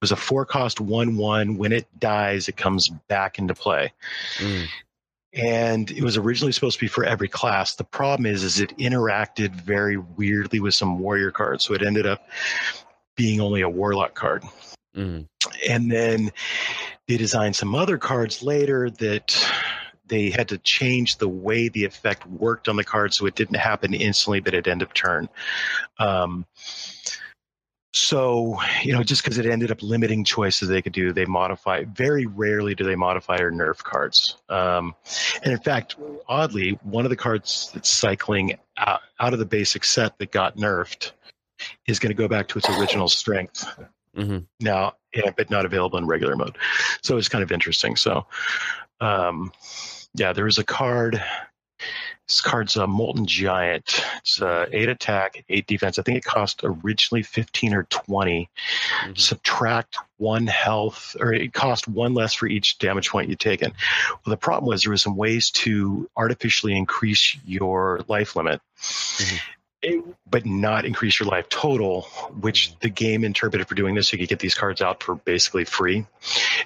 [0.05, 1.57] was a four cost one one.
[1.57, 3.91] When it dies, it comes back into play.
[4.37, 4.67] Mm.
[5.33, 7.75] And it was originally supposed to be for every class.
[7.75, 12.07] The problem is, is it interacted very weirdly with some warrior cards, so it ended
[12.07, 12.29] up
[13.17, 14.45] being only a warlock card.
[14.95, 15.27] Mm.
[15.67, 16.31] And then
[17.09, 19.35] they designed some other cards later that
[20.07, 23.57] they had to change the way the effect worked on the card so it didn't
[23.57, 25.31] happen instantly, but at end of turn.
[25.99, 26.45] Um,
[27.97, 31.85] so, you know, just because it ended up limiting choices they could do, they modify.
[31.85, 34.37] Very rarely do they modify or nerf cards.
[34.49, 34.97] Um,
[35.45, 35.95] and in fact,
[36.29, 40.57] oddly, one of the cards that's cycling out, out of the basic set that got
[40.57, 41.13] nerfed
[41.87, 43.65] is going to go back to its original strength
[44.17, 46.57] hmm now, yeah, but not available in regular mode.
[47.03, 47.95] So it's kind of interesting.
[47.95, 48.27] So,
[49.01, 49.53] um,
[50.15, 51.23] yeah, there was a card.
[52.27, 54.03] This card's a Molten Giant.
[54.19, 55.99] It's uh, eight attack, eight defense.
[55.99, 58.49] I think it cost originally fifteen or 20
[59.05, 59.19] Mhm.
[59.19, 63.73] Subtract one health, or it cost one less for each damage point you've taken.
[64.11, 68.61] Well, the problem was there were some ways to artificially increase your life limit.
[68.81, 69.41] Mhm.
[69.85, 72.03] It- but not increase your life total,
[72.41, 74.13] which the game interpreted for doing this.
[74.13, 76.07] You could get these cards out for basically free.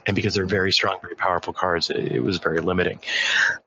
[0.07, 3.01] And because they're very strong, very powerful cards, it, it was very limiting.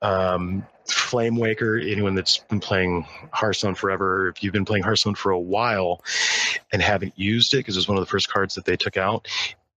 [0.01, 5.39] Um, Flamewaker, anyone that's been playing Hearthstone forever, if you've been playing Hearthstone for a
[5.39, 6.03] while
[6.73, 8.97] and haven't used it, because it was one of the first cards that they took
[8.97, 9.27] out,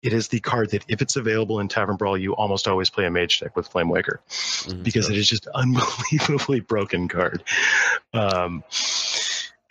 [0.02, 3.06] it is the card that if it's available in Tavern Brawl, you almost always play
[3.06, 4.82] a mage deck with Flamewaker Mhm.
[4.82, 7.42] because it is just unbelievably broken card.
[8.12, 8.64] Um,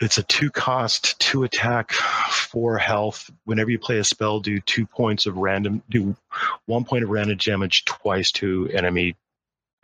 [0.00, 3.30] it's a two cost, two attack, four health.
[3.44, 6.16] Whenever you play a spell, do two points of random, do
[6.66, 9.16] one point of random damage twice to enemy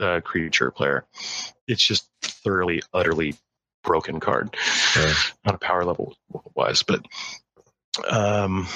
[0.00, 1.04] uh, creature player.
[1.68, 3.34] It's just thoroughly, utterly
[3.84, 4.56] broken card.
[4.96, 5.14] Yeah.
[5.44, 6.16] Not a power level
[6.54, 7.04] wise, but
[8.08, 8.66] um,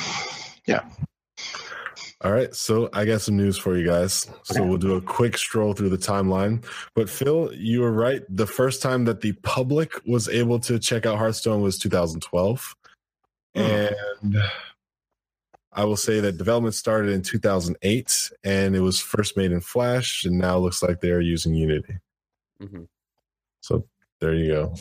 [2.25, 4.27] All right, so I got some news for you guys.
[4.45, 6.65] So we'll do a quick stroll through the timeline.
[6.95, 8.23] But Phil, you were right.
[8.31, 12.75] The first time that the public was able to check out Hearthstone was 2012.
[13.55, 14.39] And
[15.73, 20.25] I will say that development started in 2008 and it was first made in Flash
[20.25, 21.99] and now looks like they are using Unity.
[22.61, 22.89] Mhm.
[23.61, 23.87] So
[24.21, 24.75] there you go.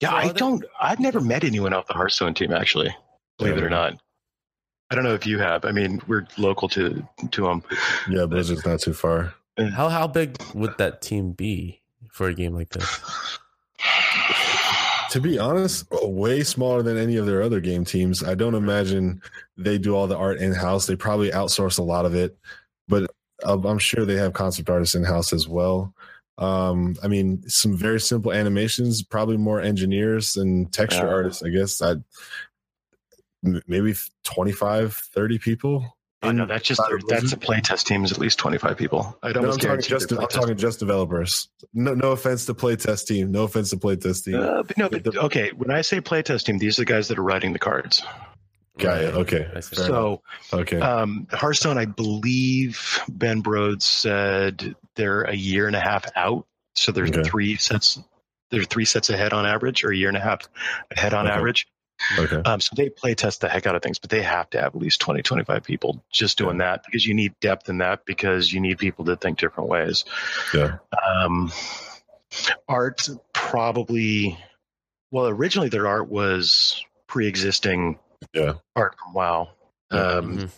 [0.00, 0.64] yeah, So I are don't.
[0.80, 2.94] I've never met anyone off the Hearthstone team actually.
[3.38, 4.00] Believe it or not.
[4.90, 5.64] I don't know if you have.
[5.64, 7.62] I mean, we're local to to them.
[8.08, 9.34] Yeah, Blizzard's not too far.
[9.58, 11.80] How how big would that team be
[12.10, 13.00] for a game like this?
[15.10, 18.22] To be honest, way smaller than any of their other game teams.
[18.22, 19.22] I don't imagine
[19.56, 20.86] they do all the art in house.
[20.86, 22.36] They probably outsource a lot of it,
[22.88, 23.10] but
[23.42, 25.94] I'm I'm sure they have concept artists in house as well.
[26.36, 31.12] Um, I mean, some very simple animations, probably more engineers and texture Yeah.
[31.12, 31.80] artists, I guess.
[31.82, 32.04] I m-
[33.42, 35.94] maybe 25, 30 people.
[36.22, 37.64] Oh, no, that's just inside that's a Blizzard?
[37.64, 39.16] playtest team is at least twenty five people.
[39.22, 39.44] I don't.
[39.44, 41.46] No, I'm talking just I'm talking just developers.
[41.72, 43.30] No, no offense to playtest team.
[43.30, 44.34] No offense to playtest team.
[44.40, 45.52] Uh, but no, but The- okay.
[45.52, 48.02] When I say playtest team, these are the guys that are writing the cards.
[48.78, 49.14] Got it.
[49.14, 49.48] Okay.
[49.54, 49.76] I see.
[49.76, 50.22] So
[50.52, 50.80] Okay.
[50.80, 56.46] um, Hearthstone, I believe Ben Brode said they're a year and a half out.
[56.74, 57.22] So there's Okay.
[57.22, 57.96] three sets.
[58.50, 60.48] There's three sets ahead on average, or a year and a half
[60.90, 61.36] ahead on Okay.
[61.36, 61.68] average.
[62.18, 62.36] Okay.
[62.44, 64.74] Um, so they play test the heck out of things, but they have to have
[64.74, 68.52] at least 20, 25 people just doing that because you need depth in that because
[68.52, 70.04] you need people to think different ways.
[70.54, 70.78] Yeah.
[71.06, 71.50] Um,
[72.68, 74.38] art probably,
[75.10, 77.98] well, originally their art was pre-existing
[78.32, 78.54] Yeah.
[78.76, 79.48] art from WoW.
[79.90, 80.50] Um, Mhm.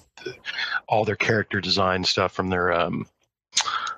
[0.88, 3.06] all their character design stuff from their um,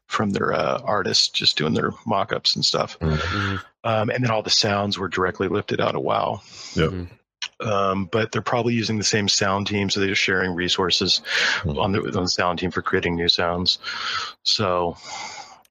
[0.06, 2.98] from their uh, artists, just doing their mock-ups and stuff.
[2.98, 3.62] Mhm.
[3.82, 6.42] Um, and then all the sounds were directly lifted out of WoW.
[6.74, 6.90] Yep.
[6.90, 7.08] Mhm.
[7.64, 11.22] Um, but they're probably using the same sound team, so they're just sharing resources
[11.62, 11.78] Hmm.
[11.78, 13.78] on the, on the sound team for creating new sounds.
[14.42, 14.96] So,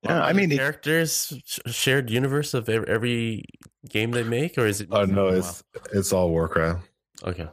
[0.04, 3.44] yeah, Are I mean, characters sh- shared universe of every
[3.90, 4.88] game they make, or is it?
[4.92, 5.64] Oh no, it's
[5.94, 6.88] it's all Warcraft.
[7.24, 7.48] okay.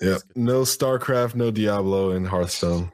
[0.00, 0.18] Yeah.
[0.34, 2.90] No StarCraft, no Diablo, and Hearthstone.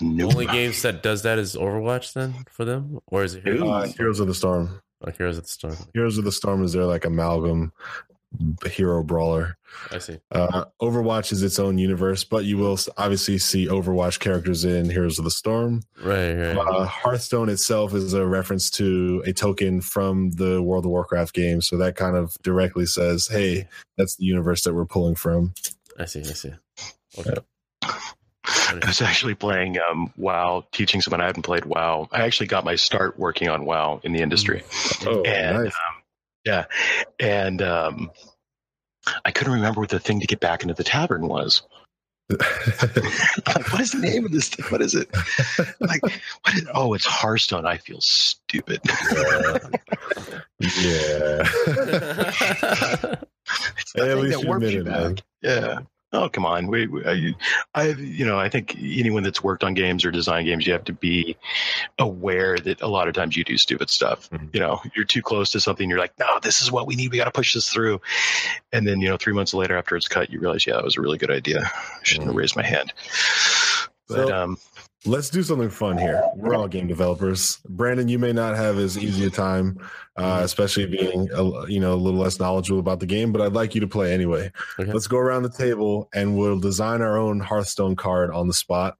[0.00, 3.62] The only games that does that is Overwatch then for them, or is it Heroes,
[3.62, 4.80] Uh, Heroes of the Storm.
[5.06, 5.76] oh, Heroes of the Storm?
[5.92, 7.72] Heroes of the Storm is their like amalgam
[8.66, 9.56] hero brawler.
[9.90, 10.18] I see.
[10.30, 15.18] Uh, Overwatch is its own universe, but you will obviously see Overwatch characters in Heroes
[15.18, 15.82] of the Storm.
[16.02, 16.56] Right, right.
[16.56, 21.60] Uh, Hearthstone itself is a reference to a token from the World of Warcraft game,
[21.60, 25.54] so that kind of directly says, "Hey, that's the universe that we're pulling from."
[25.98, 26.20] I see.
[26.20, 26.52] I see.
[27.18, 27.34] Okay.
[28.44, 32.08] I was actually playing um, WoW, teaching someone I hadn't played WoW.
[32.12, 34.62] I actually got my start working on WoW in the industry.
[35.06, 35.66] Oh, and nice.
[35.66, 35.97] um,
[36.48, 36.64] yeah,
[37.20, 38.10] and um,
[39.24, 41.62] I couldn't remember what the thing to get back into the tavern was.
[42.30, 42.40] like,
[43.72, 44.64] what is the name of this thing?
[44.70, 45.08] What is it?
[45.80, 47.66] Like, what is, oh, it's Hearthstone.
[47.66, 48.80] I feel stupid.
[48.84, 48.90] yeah.
[53.76, 54.94] it's the Hey, at least that you warps admit you it, back.
[54.94, 55.16] man.
[55.42, 55.78] Yeah.
[56.10, 56.68] Oh, come on.
[56.68, 57.34] We, we, I,
[57.74, 60.84] I, you know, I think anyone that's worked on games or design games, you have
[60.84, 61.36] to be
[61.98, 64.30] aware that a lot of times you do stupid stuff.
[64.30, 64.54] Mhm.
[64.54, 65.88] You know, you're too close to something.
[65.88, 67.10] You're like, no, this is what we need.
[67.10, 68.00] We got to push this through.
[68.72, 70.96] And then, you know, three months later after it's cut, you realize, yeah, that was
[70.96, 71.70] a really good idea.
[71.74, 72.92] I shouldn't have raised my hand.
[74.08, 74.58] But, So- um,
[75.08, 76.22] Let's do something fun here.
[76.36, 77.60] We're all game developers.
[77.66, 79.78] Brandon, you may not have as easy a time,
[80.16, 83.32] uh, especially being a, you know a little less knowledgeable about the game.
[83.32, 84.52] But I'd like you to play anyway.
[84.78, 84.92] Okay.
[84.92, 88.98] Let's go around the table and we'll design our own Hearthstone card on the spot.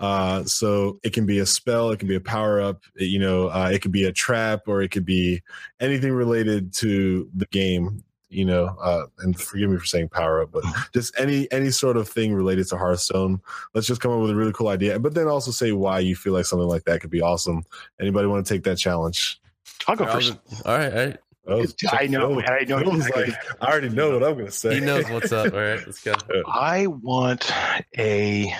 [0.00, 3.48] Uh, so it can be a spell, it can be a power up, you know,
[3.48, 5.42] uh, it could be a trap, or it could be
[5.80, 8.02] anything related to the game.
[8.28, 11.96] You know, uh, and forgive me for saying power up, but just any any sort
[11.96, 13.40] of thing related to Hearthstone.
[13.72, 16.16] Let's just come up with a really cool idea, but then also say why you
[16.16, 17.64] feel like something like that could be awesome.
[18.00, 19.40] Anybody want to take that challenge?
[19.86, 20.36] I'll go All first.
[20.64, 21.16] right, all right.
[21.48, 24.50] Oh, I know, I know Phil was like, I already know what I'm going to
[24.50, 24.74] say.
[24.74, 25.52] He knows what's up.
[25.54, 26.14] All right, let's go.
[26.48, 27.48] I want
[27.96, 28.52] a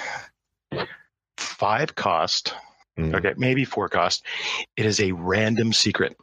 [1.37, 2.55] five cost,
[2.99, 3.15] Mm.
[3.15, 4.25] okay, maybe four cost.
[4.77, 6.17] It is a random secret.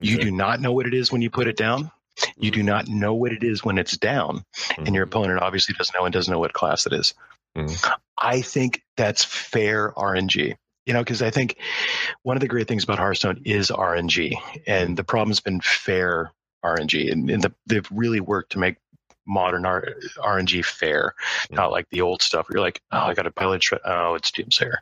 [0.00, 0.24] You Okay.
[0.24, 1.90] do not know what it is when you put it down.
[2.36, 4.44] You do not know what it is when it's down.
[4.78, 7.14] And your opponent obviously doesn't know and doesn't know what class it is.
[7.56, 7.92] Mhm.
[8.18, 10.54] I think that's fair RNG.
[10.86, 11.56] You know, because I think
[12.22, 14.34] one of the great things about Hearthstone is RNG,
[14.66, 16.32] and the problem's been fair
[16.64, 18.76] RNG, and, and the, they've really worked to make
[19.26, 19.86] modern R,
[20.18, 21.14] RNG fair,
[21.50, 23.64] not like the old stuff where you're like, oh, I got a pilot.
[23.84, 24.76] Oh, it's Doomsayer.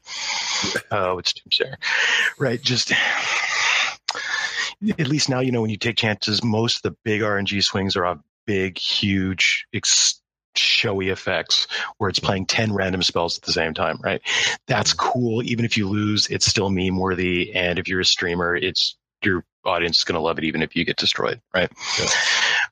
[0.90, 1.74] oh, it's Doomsayer.
[2.38, 2.60] Right?
[2.62, 2.92] Just
[4.98, 6.42] at least now you know when you take chances.
[6.42, 10.20] Most of the big RNG swings are on big, huge, ex-
[10.58, 11.66] showy effects
[11.98, 14.20] where it's playing 10 random spells at the same time, right?
[14.66, 15.10] That's mm-hmm.
[15.10, 15.42] cool.
[15.42, 17.54] Even if you lose, it's still meme worthy.
[17.54, 20.76] And if you're a streamer, it's your audience is going to love it even if
[20.76, 21.70] you get destroyed, right?
[21.98, 22.08] Yeah.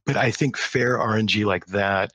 [0.04, 2.12] But I think fair RNG like that,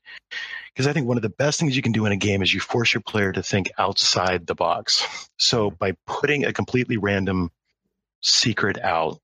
[0.74, 2.54] because I think one of the best things you can do in a game is
[2.54, 5.06] you force your player to think outside the box.
[5.38, 5.76] So mm-hmm.
[5.78, 7.52] by putting a completely random
[8.22, 9.20] secret out,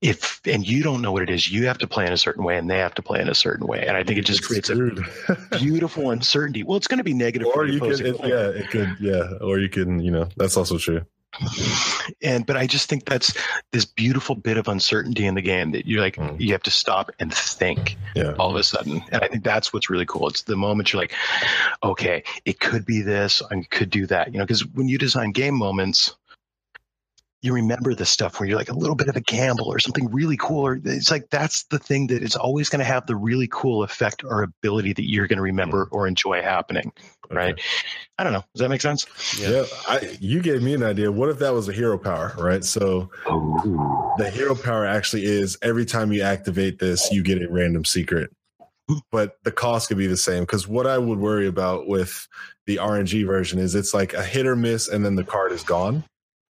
[0.00, 2.44] if and you don't know what it is, you have to play in a certain
[2.44, 4.40] way, and they have to play in a certain way, and I think it just
[4.40, 6.62] It's creates a beautiful uncertainty.
[6.62, 9.58] Well, it's going to be negative or you could, it, yeah, it could, yeah, or
[9.58, 11.00] you can, you know, that's also true.
[12.22, 13.34] and but I just think that's
[13.72, 16.38] this beautiful bit of uncertainty in the game that you're like Mm.
[16.38, 19.72] you have to stop and think Yeah, all of a sudden, and I think that's
[19.72, 20.28] what's really cool.
[20.28, 21.12] It's the moment you're like,
[21.82, 25.32] okay, it could be this, I could do that, you know, because when you design
[25.32, 26.14] game moments.
[27.44, 30.10] You remember the stuff where you're like a little bit of a gamble or something
[30.10, 33.16] really cool, or it's like that's the thing that is always going to have the
[33.16, 35.88] really cool effect or ability that you're going to remember mm.
[35.92, 36.90] or enjoy happening,
[37.30, 37.52] right?
[37.52, 37.62] Okay.
[38.18, 38.44] I don't know.
[38.54, 39.06] Does that make sense?
[39.38, 41.12] Yeah, I, you gave me an idea.
[41.12, 42.64] What if that was a hero power, right?
[42.64, 43.10] So
[44.16, 48.30] the hero power actually is every time you activate this, you get a random secret.
[49.12, 50.44] But the cost could be the same.
[50.44, 52.26] Because what I would worry about with
[52.66, 55.62] the RNG version is it's like a hit or miss, and then the card is
[55.62, 56.04] gone.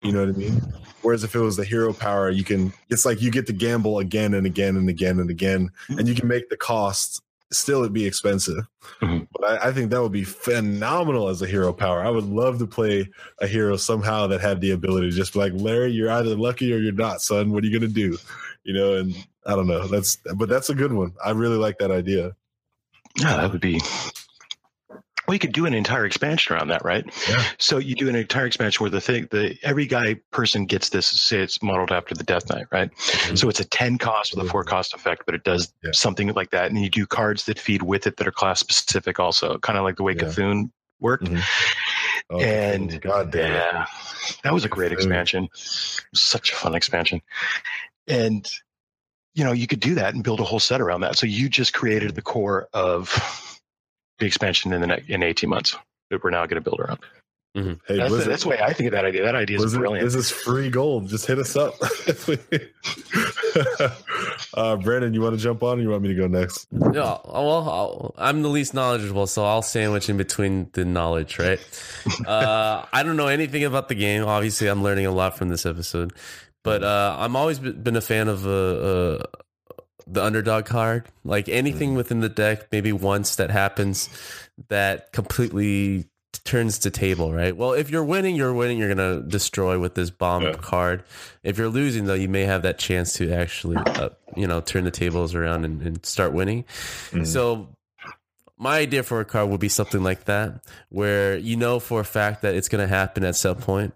[0.04, 0.62] You know what I mean?
[1.02, 2.72] Whereas if it was the hero power, you can.
[2.90, 6.14] It's like you get to gamble again and again and again and again, and you
[6.14, 7.20] can make the cost
[7.52, 8.66] still it'd be expensive.
[9.00, 9.28] Mhm.
[9.32, 12.04] But I, I think that would be phenomenal as a hero power.
[12.04, 13.08] I would love to play
[13.40, 16.72] a hero somehow that had the ability to just be like, Larry, you're either lucky
[16.72, 17.52] or you're not, son.
[17.52, 18.18] What are you gonna do?
[18.64, 19.14] You know, and
[19.46, 19.86] I don't know.
[19.86, 21.12] That's but that's a good one.
[21.24, 22.34] I really like that idea.
[23.20, 23.80] Yeah, that would be.
[25.26, 27.04] Well, you could do an entire expansion around that, right?
[27.28, 27.42] Yeah.
[27.58, 31.06] So you do an entire expansion where the thing, the every guy person gets this.
[31.06, 32.90] Say it's modeled after the Death Knight, right?
[33.34, 35.92] So it's a ten cost with a four cost effect, but it does Yeah.
[35.92, 36.70] something like that.
[36.70, 39.84] And you do cards that feed with it that are class specific, also, kind of
[39.84, 40.24] like the way Yeah.
[40.24, 40.70] Cthulhu
[41.00, 41.24] worked.
[41.24, 41.42] Mhm.
[42.30, 43.52] Oh, And- God damn.
[43.52, 43.86] Yeah,
[44.42, 44.94] that was a great Cthulhu.
[44.94, 45.48] expansion.
[46.14, 47.20] Such a fun expansion,
[48.08, 48.46] and
[49.34, 51.16] you know you could do that and build a whole set around that.
[51.18, 53.53] So you just created the core of
[54.18, 55.76] the expansion in the next in eighteen months
[56.10, 56.98] that we're now going to build around.
[57.54, 59.22] Hey, That's, the, that's the way I think of that idea.
[59.22, 60.04] That idea is Blizzard, brilliant.
[60.04, 61.08] This is free gold.
[61.08, 61.74] Just hit us up.
[64.54, 66.66] uh, Brandon, you want to jump on or you want me to go next?
[66.72, 71.60] Yeah, well, I'll, I'm the least knowledgeable, so I'll sandwich in between the knowledge, right?
[72.26, 74.24] uh, I don't know anything about the game.
[74.24, 76.12] Obviously, I'm learning a lot from this episode,
[76.64, 79.22] but uh, I'm always been a fan of uh, uh,
[80.06, 81.08] the underdog card.
[81.24, 84.08] Like anything within the deck, maybe once that happens
[84.68, 86.06] that completely
[86.44, 87.56] turns the table, right?
[87.56, 88.76] Well, if you're winning, you're winning.
[88.78, 90.52] You're gonna destroy with this bomb Yeah.
[90.54, 91.04] card.
[91.42, 94.84] If you're losing, though, you may have that chance to actually, uh, you know, turn
[94.84, 96.64] the tables around and, and start winning.
[97.12, 97.26] Mhm.
[97.26, 97.68] So,
[98.58, 102.04] my idea for a card would be something like that, where you know for a
[102.04, 103.94] fact that it's gonna happen at some point.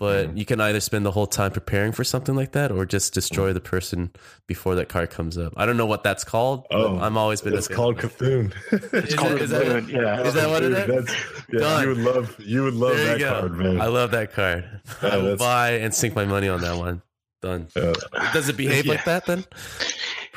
[0.00, 0.36] But Mm-hmm.
[0.38, 3.52] you can either spend the whole time preparing for something like that, or just destroy
[3.52, 4.10] the person
[4.46, 5.52] before that card comes up.
[5.58, 6.66] I don't know what that's called.
[6.72, 7.52] Oh, I'm always been.
[7.52, 7.76] It's fan.
[7.76, 8.50] called Cthulhu.
[9.06, 10.22] Is called it- is that- Cthulhu, yeah.
[10.22, 11.06] is that what it Dude, is?
[11.06, 11.16] That's,
[11.52, 11.82] yeah, Done.
[11.82, 13.40] you would love you would love There that you go.
[13.40, 13.80] card, man.
[13.80, 14.64] I love that card.
[15.02, 17.02] Yeah, I will buy and sink my money on that one.
[17.42, 17.68] Done.
[17.76, 17.92] Yeah,
[18.32, 18.92] Does it behave Yeah.
[18.92, 19.44] like that then?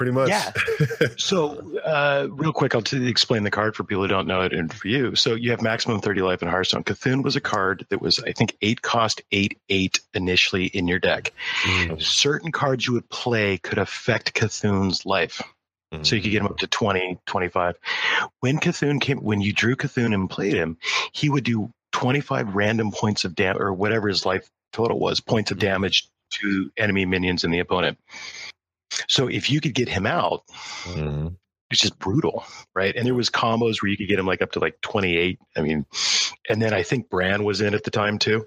[0.03, 0.29] Pretty much.
[0.29, 0.51] Yeah.
[1.17, 4.51] So, uh, real quick, I'll t- explain the card for people who don't know it
[4.51, 5.15] and for you.
[5.15, 6.83] So, you have maximum 30 life in Hearthstone.
[6.83, 10.99] Cthulhu was a card that was, I think, eight cost, eight, eight initially in your
[10.99, 11.31] deck.
[11.63, 12.01] Mm.
[12.01, 15.41] Certain cards you would play could affect Cthulhu's life.
[16.01, 17.75] So, you could get him up to 20, 25.
[18.39, 20.77] When Cthulhu came, when you drew Cthulhu and played him,
[21.11, 25.51] he would do 25 random points of damage, or whatever his life total was, points
[25.51, 26.09] of damage
[26.41, 27.97] to enemy minions and the opponent.
[29.07, 30.43] So, if you could get him out,
[30.85, 31.35] Mhm.
[31.71, 32.43] it's just brutal,
[32.75, 32.95] right?
[32.95, 35.39] And there was combos where you could get him like up to like 28.
[35.57, 35.85] I mean,
[36.49, 38.45] and then I think Brann was in at the time too.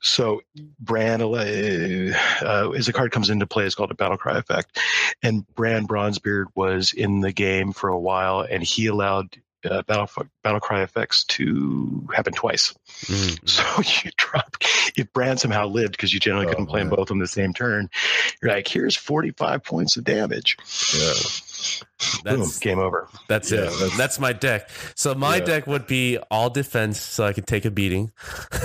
[0.00, 0.42] So
[0.78, 4.78] Brann uh, uh, as a card comes into play, it's called a battle cry effect,
[5.22, 9.36] and Brann Bronzebeard was in the game for a while, and he allowed.
[9.62, 10.08] Uh, battle
[10.42, 12.74] battle cry effects to happen twice.
[13.04, 13.38] Mm.
[13.46, 13.62] So
[14.04, 14.56] you drop
[14.96, 17.52] if Brand somehow lived because you generally Oh, couldn't play them both on the same
[17.52, 17.90] turn.
[18.40, 20.56] You're like, here's 45 points of damage.
[20.96, 21.12] Yeah.
[22.24, 23.08] Boom, That's game over.
[23.28, 23.70] that's Yeah, it.
[23.70, 24.68] that's- That's, my deck.
[24.94, 25.44] So my Yeah.
[25.44, 28.12] deck would be all defense, so I can take a beating,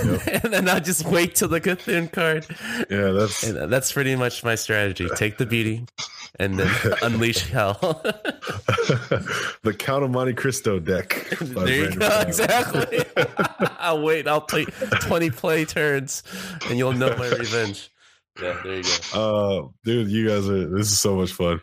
[0.04, 0.26] Yep.
[0.44, 2.46] and then I just wait till the Cthulhu card.
[2.90, 5.88] Yeah, that's And that's pretty much my strategy: take the beating,
[6.38, 6.70] and then
[7.02, 7.74] unleash hell.
[9.62, 11.26] the Count of Monte Cristo deck.
[11.40, 11.96] there you go.
[12.08, 12.26] Brown.
[12.26, 13.04] Exactly.
[13.78, 14.26] I'll wait.
[14.28, 14.64] I'll play
[15.02, 16.22] twenty play turns,
[16.68, 17.90] and you'll know my revenge.
[18.40, 18.90] Yeah, there you go.
[19.14, 20.66] Uh, dude, you guys are.
[20.68, 21.60] This is so much fun.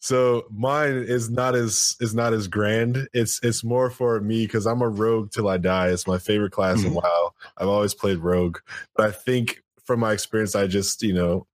[0.00, 3.08] So mine is not as is not as grand.
[3.12, 5.88] It's it's more for me because I'm a rogue till I die.
[5.88, 7.02] It's my favorite class in Mhm.
[7.02, 7.32] WoW.
[7.56, 8.58] I've always played rogue,
[8.96, 11.46] but I think from my experience, I just you know.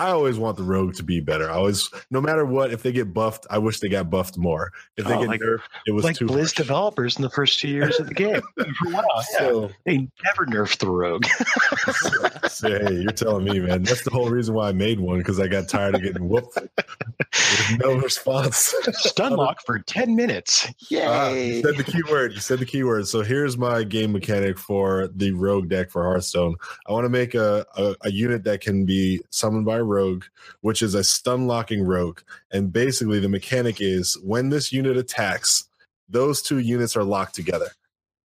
[0.00, 1.50] I always want the rogue to be better.
[1.50, 4.72] I always, no matter what, if they get buffed, I wish they got buffed more.
[4.96, 6.54] If they Oh, get like- nerfed, it was like too Blizz much.
[6.54, 8.40] developers in the first two years of the game.
[8.58, 9.04] A while,
[9.38, 9.68] yeah.
[9.84, 11.26] They never nerfed the rogue.
[12.48, 13.82] so, hey, you're telling me, man.
[13.82, 16.56] That's the whole reason why I made one because I got tired of getting whooped
[16.56, 18.74] with no response.
[18.92, 20.66] Stun lock for ten minutes.
[20.94, 21.56] Ah, Yay!
[21.56, 22.32] you said the keyword.
[22.32, 23.06] You said the keyword.
[23.06, 26.54] So here's my game mechanic for the rogue deck for Hearthstone.
[26.88, 30.24] I want to make a, a, a unit that can be summoned by a rogue,
[30.60, 32.20] which is a stun locking rogue.
[32.50, 35.68] And basically, the mechanic is when this unit attacks,
[36.08, 37.68] those two units are locked together.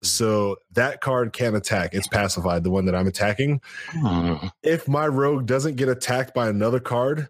[0.02, 1.94] So that card can attack.
[1.94, 3.60] It's pacified, the one that I'm attacking.
[3.90, 4.46] Hmm.
[4.62, 7.28] If my rogue doesn't get attacked by another card,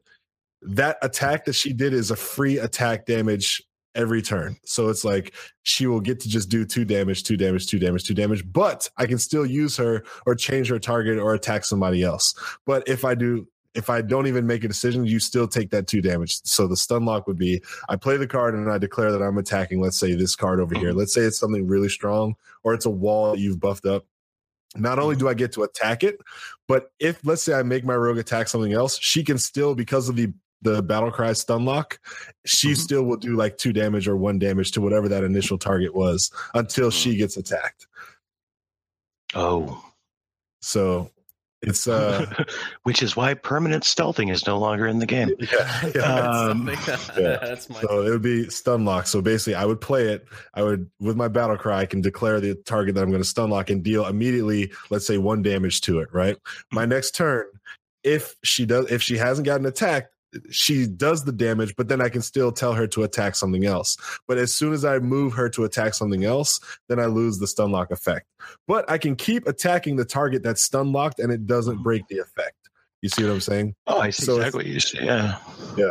[0.62, 3.62] that attack that she did is a free attack damage
[3.94, 4.56] every turn.
[4.64, 8.04] So it's like she will get to just do two damage, two damage, two damage,
[8.04, 12.02] two damage, but I can still use her or change her target or attack somebody
[12.02, 12.34] else.
[12.66, 15.86] But if I do, if I don't even make a decision, you still take that
[15.86, 16.40] two damage.
[16.44, 19.38] So the stun lock would be I play the card and I declare that I'm
[19.38, 20.92] attacking, let's say this card over here.
[20.92, 24.04] Let's say it's something really strong or it's a wall that you've buffed up.
[24.76, 26.18] Not only do I get to attack it,
[26.68, 30.08] but if let's say I make my rogue attack something else, she can still, because
[30.08, 31.98] of the the battle cry stun lock,
[32.44, 32.76] she Mhm.
[32.76, 36.30] still will do like two damage or one damage to whatever that initial target was
[36.54, 37.86] until she gets attacked.
[39.34, 39.82] Oh,
[40.60, 41.10] So
[41.62, 42.26] it's uh
[42.84, 45.30] which is why permanent stealthing is no longer in the game.
[45.38, 46.00] yeah, yeah.
[46.02, 47.38] Um, yeah.
[47.42, 47.80] That's my.
[47.80, 49.06] So it would be stun lock.
[49.06, 50.26] So basically, I would play it.
[50.54, 53.28] I would, with my battle cry, I can declare the target that I'm going to
[53.28, 56.08] stun lock and deal immediately, let's say one damage to it.
[56.12, 56.36] Right.
[56.72, 57.46] My next turn,
[58.02, 60.14] if she does, if she hasn't gotten attacked,
[60.50, 63.96] she does the damage, but then I can still tell her to attack something else.
[64.28, 67.46] But as soon as I move her to attack something else, then I lose the
[67.46, 68.26] stun lock effect.
[68.66, 72.18] But I can keep attacking the target that's stun locked, and it doesn't break the
[72.18, 72.56] effect.
[73.02, 73.74] You see what I'm saying?
[73.86, 75.04] Oh, I see So exactly what you say.
[75.04, 75.38] Yeah.
[75.76, 75.90] Yeah.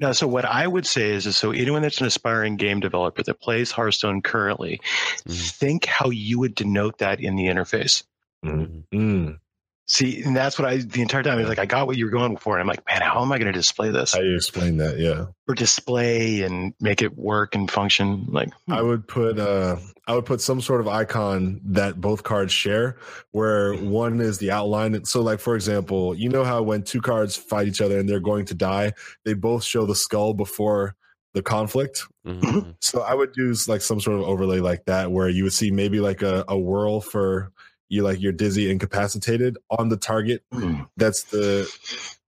[0.00, 3.22] Now, so what I would say is, is so anyone that's an aspiring game developer
[3.22, 4.80] that plays Hearthstone currently,
[5.26, 5.50] Mhm.
[5.52, 8.02] think how you would denote that in the interface.
[8.44, 9.38] Mm.
[9.86, 12.06] See, and that's what I the entire time I was like, I got what you
[12.06, 14.20] were going for, and I'm like, man, how am I going to display this How
[14.20, 14.98] you explain that?
[14.98, 15.26] Yeah.
[15.46, 18.26] or display and make it work and function?
[18.30, 18.72] Like, hmm.
[18.72, 22.96] I would put uh I would put some sort of icon that both cards share
[23.32, 25.04] where one is the outline.
[25.04, 28.20] So like for example, you know how when two cards fight each other and they're
[28.20, 28.92] going to die,
[29.26, 30.94] they both show the skull before
[31.34, 32.06] the conflict.
[32.26, 32.74] Mhm.
[32.80, 35.70] So I would do like some sort of overlay like that, where you would see
[35.70, 37.52] maybe like a, a whirl for
[37.94, 40.42] you, like you're dizzy, incapacitated on the target.
[40.52, 40.86] Mm.
[40.96, 41.68] That's the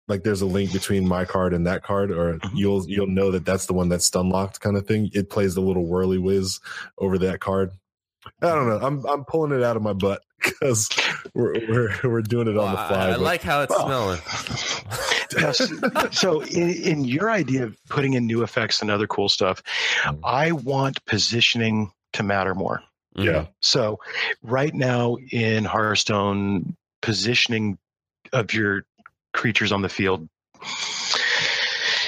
[0.09, 2.51] like there's a link between my card and that card, or Mhm.
[2.53, 5.09] you'll you'll know that that's the one that's stun locked kind of thing.
[5.13, 6.59] It plays the little whirly whiz
[6.97, 7.71] over that card.
[8.41, 8.79] I don't know.
[8.85, 10.89] I'm I'm pulling it out of my butt because
[11.33, 12.97] we're we're we're doing it on the fly.
[12.97, 14.21] I, I but- like how it's Well, smelling.
[16.11, 19.61] So in, in your idea of putting in new effects and other cool stuff,
[20.03, 20.19] Mm.
[20.23, 22.81] I want positioning to matter more.
[23.17, 23.25] Mhm.
[23.25, 23.45] yeah.
[23.61, 23.99] So
[24.41, 27.77] right now in Hearthstone, positioning
[28.31, 28.85] of your
[29.33, 30.27] creatures on the field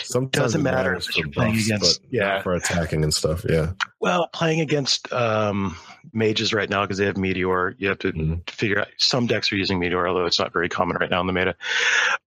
[0.04, 2.42] Sometimes Doesn't it matter if for you're playing buffs, against- yeah.
[2.42, 3.44] for attacking and stuff.
[3.50, 3.72] Yeah.
[4.00, 5.76] well playing against um,
[6.14, 7.76] mages right now because they have meteor.
[7.80, 8.50] You have to Mhm.
[8.50, 11.28] figure out some decks are using meteor, although it's not very common right now in
[11.28, 11.56] the meta.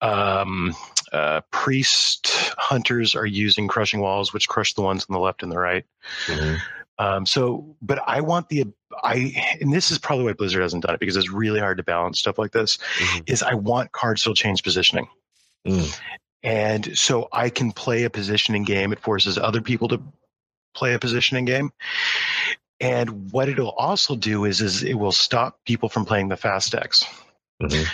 [0.01, 0.75] Um,
[1.13, 2.27] uh, priest
[2.59, 5.85] hunters are using crushing walls, which crush the ones on the left and the right.
[6.27, 6.59] Mhm.
[6.99, 8.65] Um, so, but I want the
[9.03, 11.83] I, and this is probably why Blizzard hasn't done it because it's really hard to
[11.83, 12.79] balance stuff like this.
[12.99, 13.31] Mhm.
[13.31, 15.09] Is I want cards still change positioning,
[15.67, 16.01] Mm.
[16.43, 18.93] and so I can play a positioning game.
[18.93, 20.01] It forces other people to
[20.75, 21.71] play a positioning game,
[22.81, 26.73] and what it'll also do is is it will stop people from playing the fast
[26.73, 27.05] decks,
[27.63, 27.87] Mhm.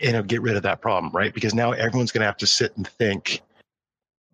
[0.00, 1.32] and it'll get rid of that problem, right?
[1.34, 3.42] Because now everyone's going to have to sit and think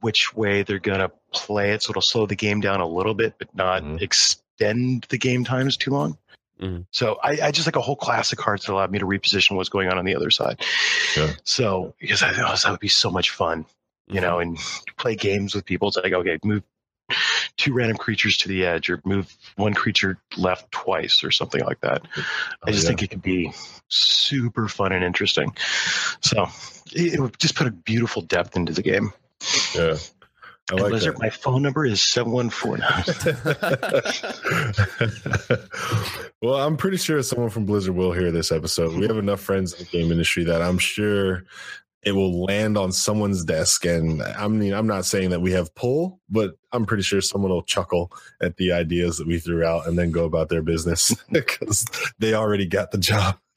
[0.06, 1.82] which way they're going to play it.
[1.82, 4.00] So it'll slow the game down a little bit, but not Mhm.
[4.00, 6.16] extend the game times too long.
[6.62, 6.86] Mhm.
[6.92, 9.56] So I, I just like a whole class of cards that allowed me to reposition
[9.56, 10.64] what's going on on the other side.
[11.16, 11.32] Yeah.
[11.42, 13.66] So because I thought that would be so much fun,
[14.06, 14.56] you know, and
[14.96, 15.88] play games with people.
[15.88, 16.62] It's like, okay, move
[17.56, 21.80] two random creatures to the edge or move one creature left twice or something like
[21.80, 22.02] that.
[22.64, 22.96] I just Oh, yeah.
[22.96, 23.52] think it could be
[23.88, 25.52] super fun and interesting.
[26.20, 26.46] So
[26.92, 29.12] it, it would just put a beautiful depth into the game.
[29.74, 29.96] Yeah.
[30.70, 31.22] I like Blizzard, that.
[31.22, 32.84] my phone number is 714.
[36.42, 38.98] well, I'm pretty sure someone from Blizzard will hear this episode.
[38.98, 41.44] We have enough friends in the game industry that I'm sure
[42.02, 43.84] it will land on someone's desk.
[43.84, 47.52] And I mean, I'm not saying that we have pull, but I'm pretty sure someone
[47.52, 51.14] will chuckle at the ideas that we threw out and then go about their business
[51.30, 51.84] because
[52.18, 53.38] they already got the job.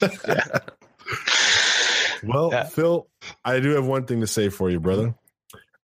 [2.24, 2.64] well, Yeah.
[2.64, 3.08] Phil,
[3.44, 5.14] I do have one thing to say for you, brother.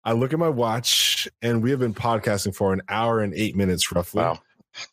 [0.05, 3.55] I look at my watch and we have been podcasting for an hour and eight
[3.55, 4.21] minutes roughly.
[4.21, 4.39] Wow.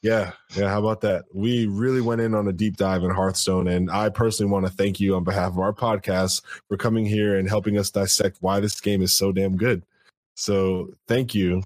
[0.02, 0.68] Yeah, yeah.
[0.68, 1.24] How about that?
[1.34, 4.72] We really went in on a deep dive in Hearthstone, and I personally want to
[4.72, 8.60] thank you on behalf of our podcast for coming here and helping us dissect why
[8.60, 9.82] this game is so damn good.
[10.34, 11.62] So, thank you.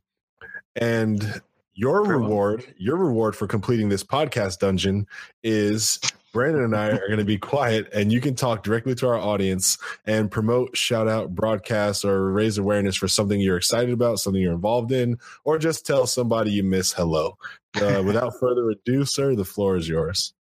[0.76, 1.40] And
[1.74, 5.08] your reward, your reward for completing this podcast dungeon
[5.42, 5.98] is
[6.34, 9.16] Brandon and I are going to be quiet, and you can talk directly to our
[9.16, 14.42] audience and promote, shout out, broadcast, or raise awareness for something you're excited about, something
[14.42, 17.38] you're involved in, or just tell somebody you miss hello.
[17.80, 20.34] Uh, without further ado, sir, the floor is yours.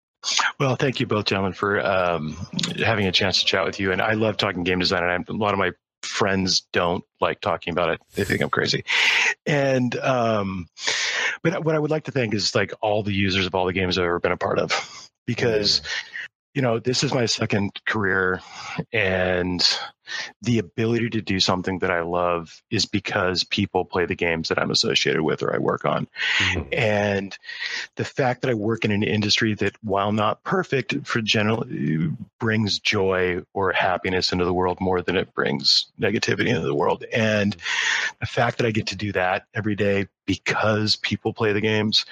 [0.58, 2.36] Well, thank you both, gentlemen, for um,
[2.76, 3.92] having a chance to chat with you.
[3.92, 5.70] And I love talking game design, and I'm, a lot of my
[6.02, 8.84] friends don't like talking about it; they think I'm crazy.
[9.46, 10.66] And um,
[11.42, 13.72] but what I would like to thank is like all the users of all the
[13.72, 14.72] games I've ever been a part of,
[15.26, 15.82] because
[16.54, 18.40] you know this is my second career,
[18.92, 19.66] and
[20.42, 24.58] the ability to do something that I love is because people play the games that
[24.58, 26.06] I'm associated with or I work on.
[26.38, 26.68] Mhm.
[26.72, 27.38] And
[27.96, 31.64] the fact that I work in an industry that, while not perfect, for general
[32.38, 37.04] brings joy or happiness into the world more than it brings negativity into the world.
[37.12, 37.56] And
[38.20, 42.04] the fact that I get to do that every day because people play the games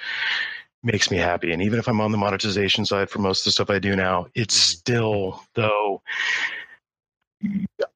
[0.83, 1.51] makes me happy.
[1.51, 3.95] And even if I'm on the monetization side for most of the stuff I do
[3.95, 4.77] now, it's mm-hmm.
[4.77, 6.01] still though.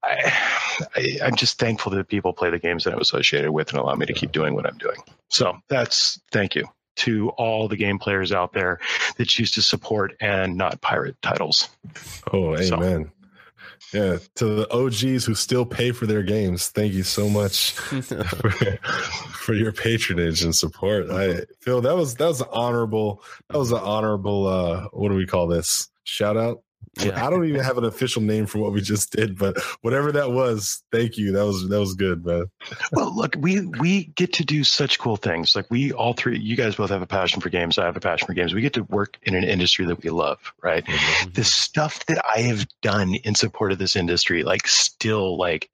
[0.04, 3.94] I, I'm just thankful that people play the games that I'm associated with and allow
[3.94, 4.98] me to keep doing what I'm doing.
[5.30, 6.66] So that's thank you
[6.96, 8.78] to all the game players out there
[9.16, 11.68] that choose to support and not pirate titles.
[12.32, 13.12] Oh, So- amen.
[13.92, 18.50] Yeah, to the OGs who still pay for their games, thank you so much for,
[18.50, 21.10] for your patronage and support.
[21.10, 25.14] I Phil, that was that was an honorable that was an honorable uh what do
[25.14, 25.88] we call this?
[26.04, 26.62] Shout out.
[27.00, 27.24] Yeah.
[27.24, 30.32] I don't even have an official name for what we just did, but whatever that
[30.32, 31.32] was, thank you.
[31.32, 32.46] That was that was good, man.
[32.92, 35.54] Well, look, we we get to do such cool things.
[35.54, 37.78] Like we all three, you guys both have a passion for games.
[37.78, 38.54] I have a passion for games.
[38.54, 40.84] We get to work in an industry that we love, right?
[41.34, 45.70] the stuff that I have done in support of this industry, like still like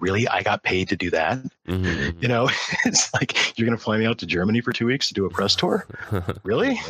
[0.00, 1.38] really I got paid to do that.
[1.66, 2.22] Mhm.
[2.22, 2.48] You know,
[2.84, 5.30] it's like you're gonna fly me out to Germany for two weeks to do a
[5.30, 5.86] press tour?
[6.42, 6.80] Really?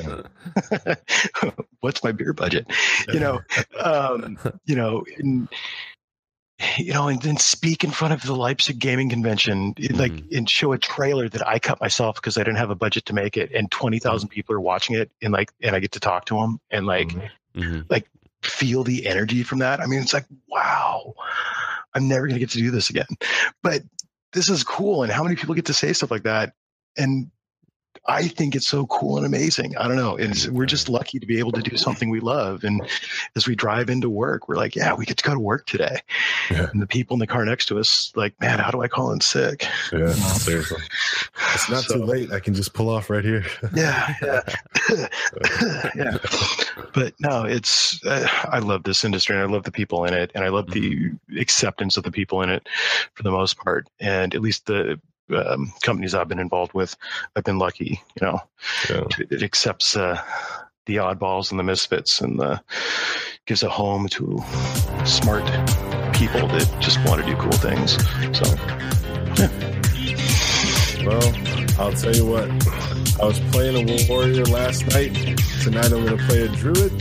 [1.81, 2.67] What's my beer budget?
[3.13, 3.41] You know,
[3.79, 5.49] um, you know, and
[6.79, 9.97] you know, and then speak in front of the Leipzig Gaming Convention, mm-hmm.
[9.97, 13.07] like, and show a trailer that I cut myself because I didn't have a budget
[13.07, 14.35] to make it, and twenty thousand mm-hmm.
[14.35, 17.09] people are watching it, and like, and I get to talk to them, and like,
[17.09, 17.61] mm-hmm.
[17.61, 17.81] mm-hmm.
[17.89, 18.09] like
[18.43, 19.81] feel the energy from that.
[19.81, 21.15] I mean, it's like, wow,
[21.95, 23.07] I'm never gonna get to do this again,
[23.63, 23.83] but
[24.33, 26.55] this is cool, and how many people get to say stuff like that,
[26.97, 27.31] and
[28.07, 29.77] I think it's so cool and amazing.
[29.77, 30.17] I don't know.
[30.17, 32.65] It's, we're just lucky to be able to do something we love.
[32.65, 32.83] And
[33.37, 36.01] as we drive into work, we're like, yeah, we get to go to work today.
[36.51, 36.69] Yeah.
[36.73, 39.13] And the people in the car next to us, like, man, how do I call
[39.13, 39.67] in sick?
[39.93, 40.83] Yeah, seriously.
[41.55, 42.33] It's not so, too late.
[42.33, 43.45] I can just pull off right here.
[43.75, 44.41] yeah, yeah,
[45.95, 46.19] yeah.
[46.95, 48.05] But no, it's.
[48.05, 50.71] Uh, I love this industry, and I love the people in it, and I love
[50.71, 52.67] the acceptance of the people in it,
[53.15, 53.89] for the most part.
[54.01, 55.01] And at least the
[55.33, 56.97] um, companies I've been involved with,
[57.37, 58.03] I've been lucky.
[58.21, 58.43] You know,
[58.89, 59.05] yeah.
[59.19, 60.21] it, accepts uh,
[60.87, 62.61] the oddballs and the misfits, and the,
[63.47, 64.39] gives a home to
[65.05, 65.45] smart
[66.15, 67.93] people that just want to do cool things.
[68.37, 68.45] So,
[69.39, 69.71] yeah.
[71.07, 72.49] Well, I'll tell you what.
[73.21, 75.15] I was playing a warrior last night.
[75.63, 76.93] Tonight I'm going to play a druid.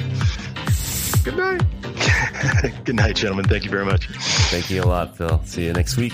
[1.23, 1.61] Good night.
[2.85, 3.45] Good night, gentlemen.
[3.45, 4.07] Thank you very much.
[4.49, 5.41] Thank you a lot, Phil.
[5.45, 6.13] See you next week.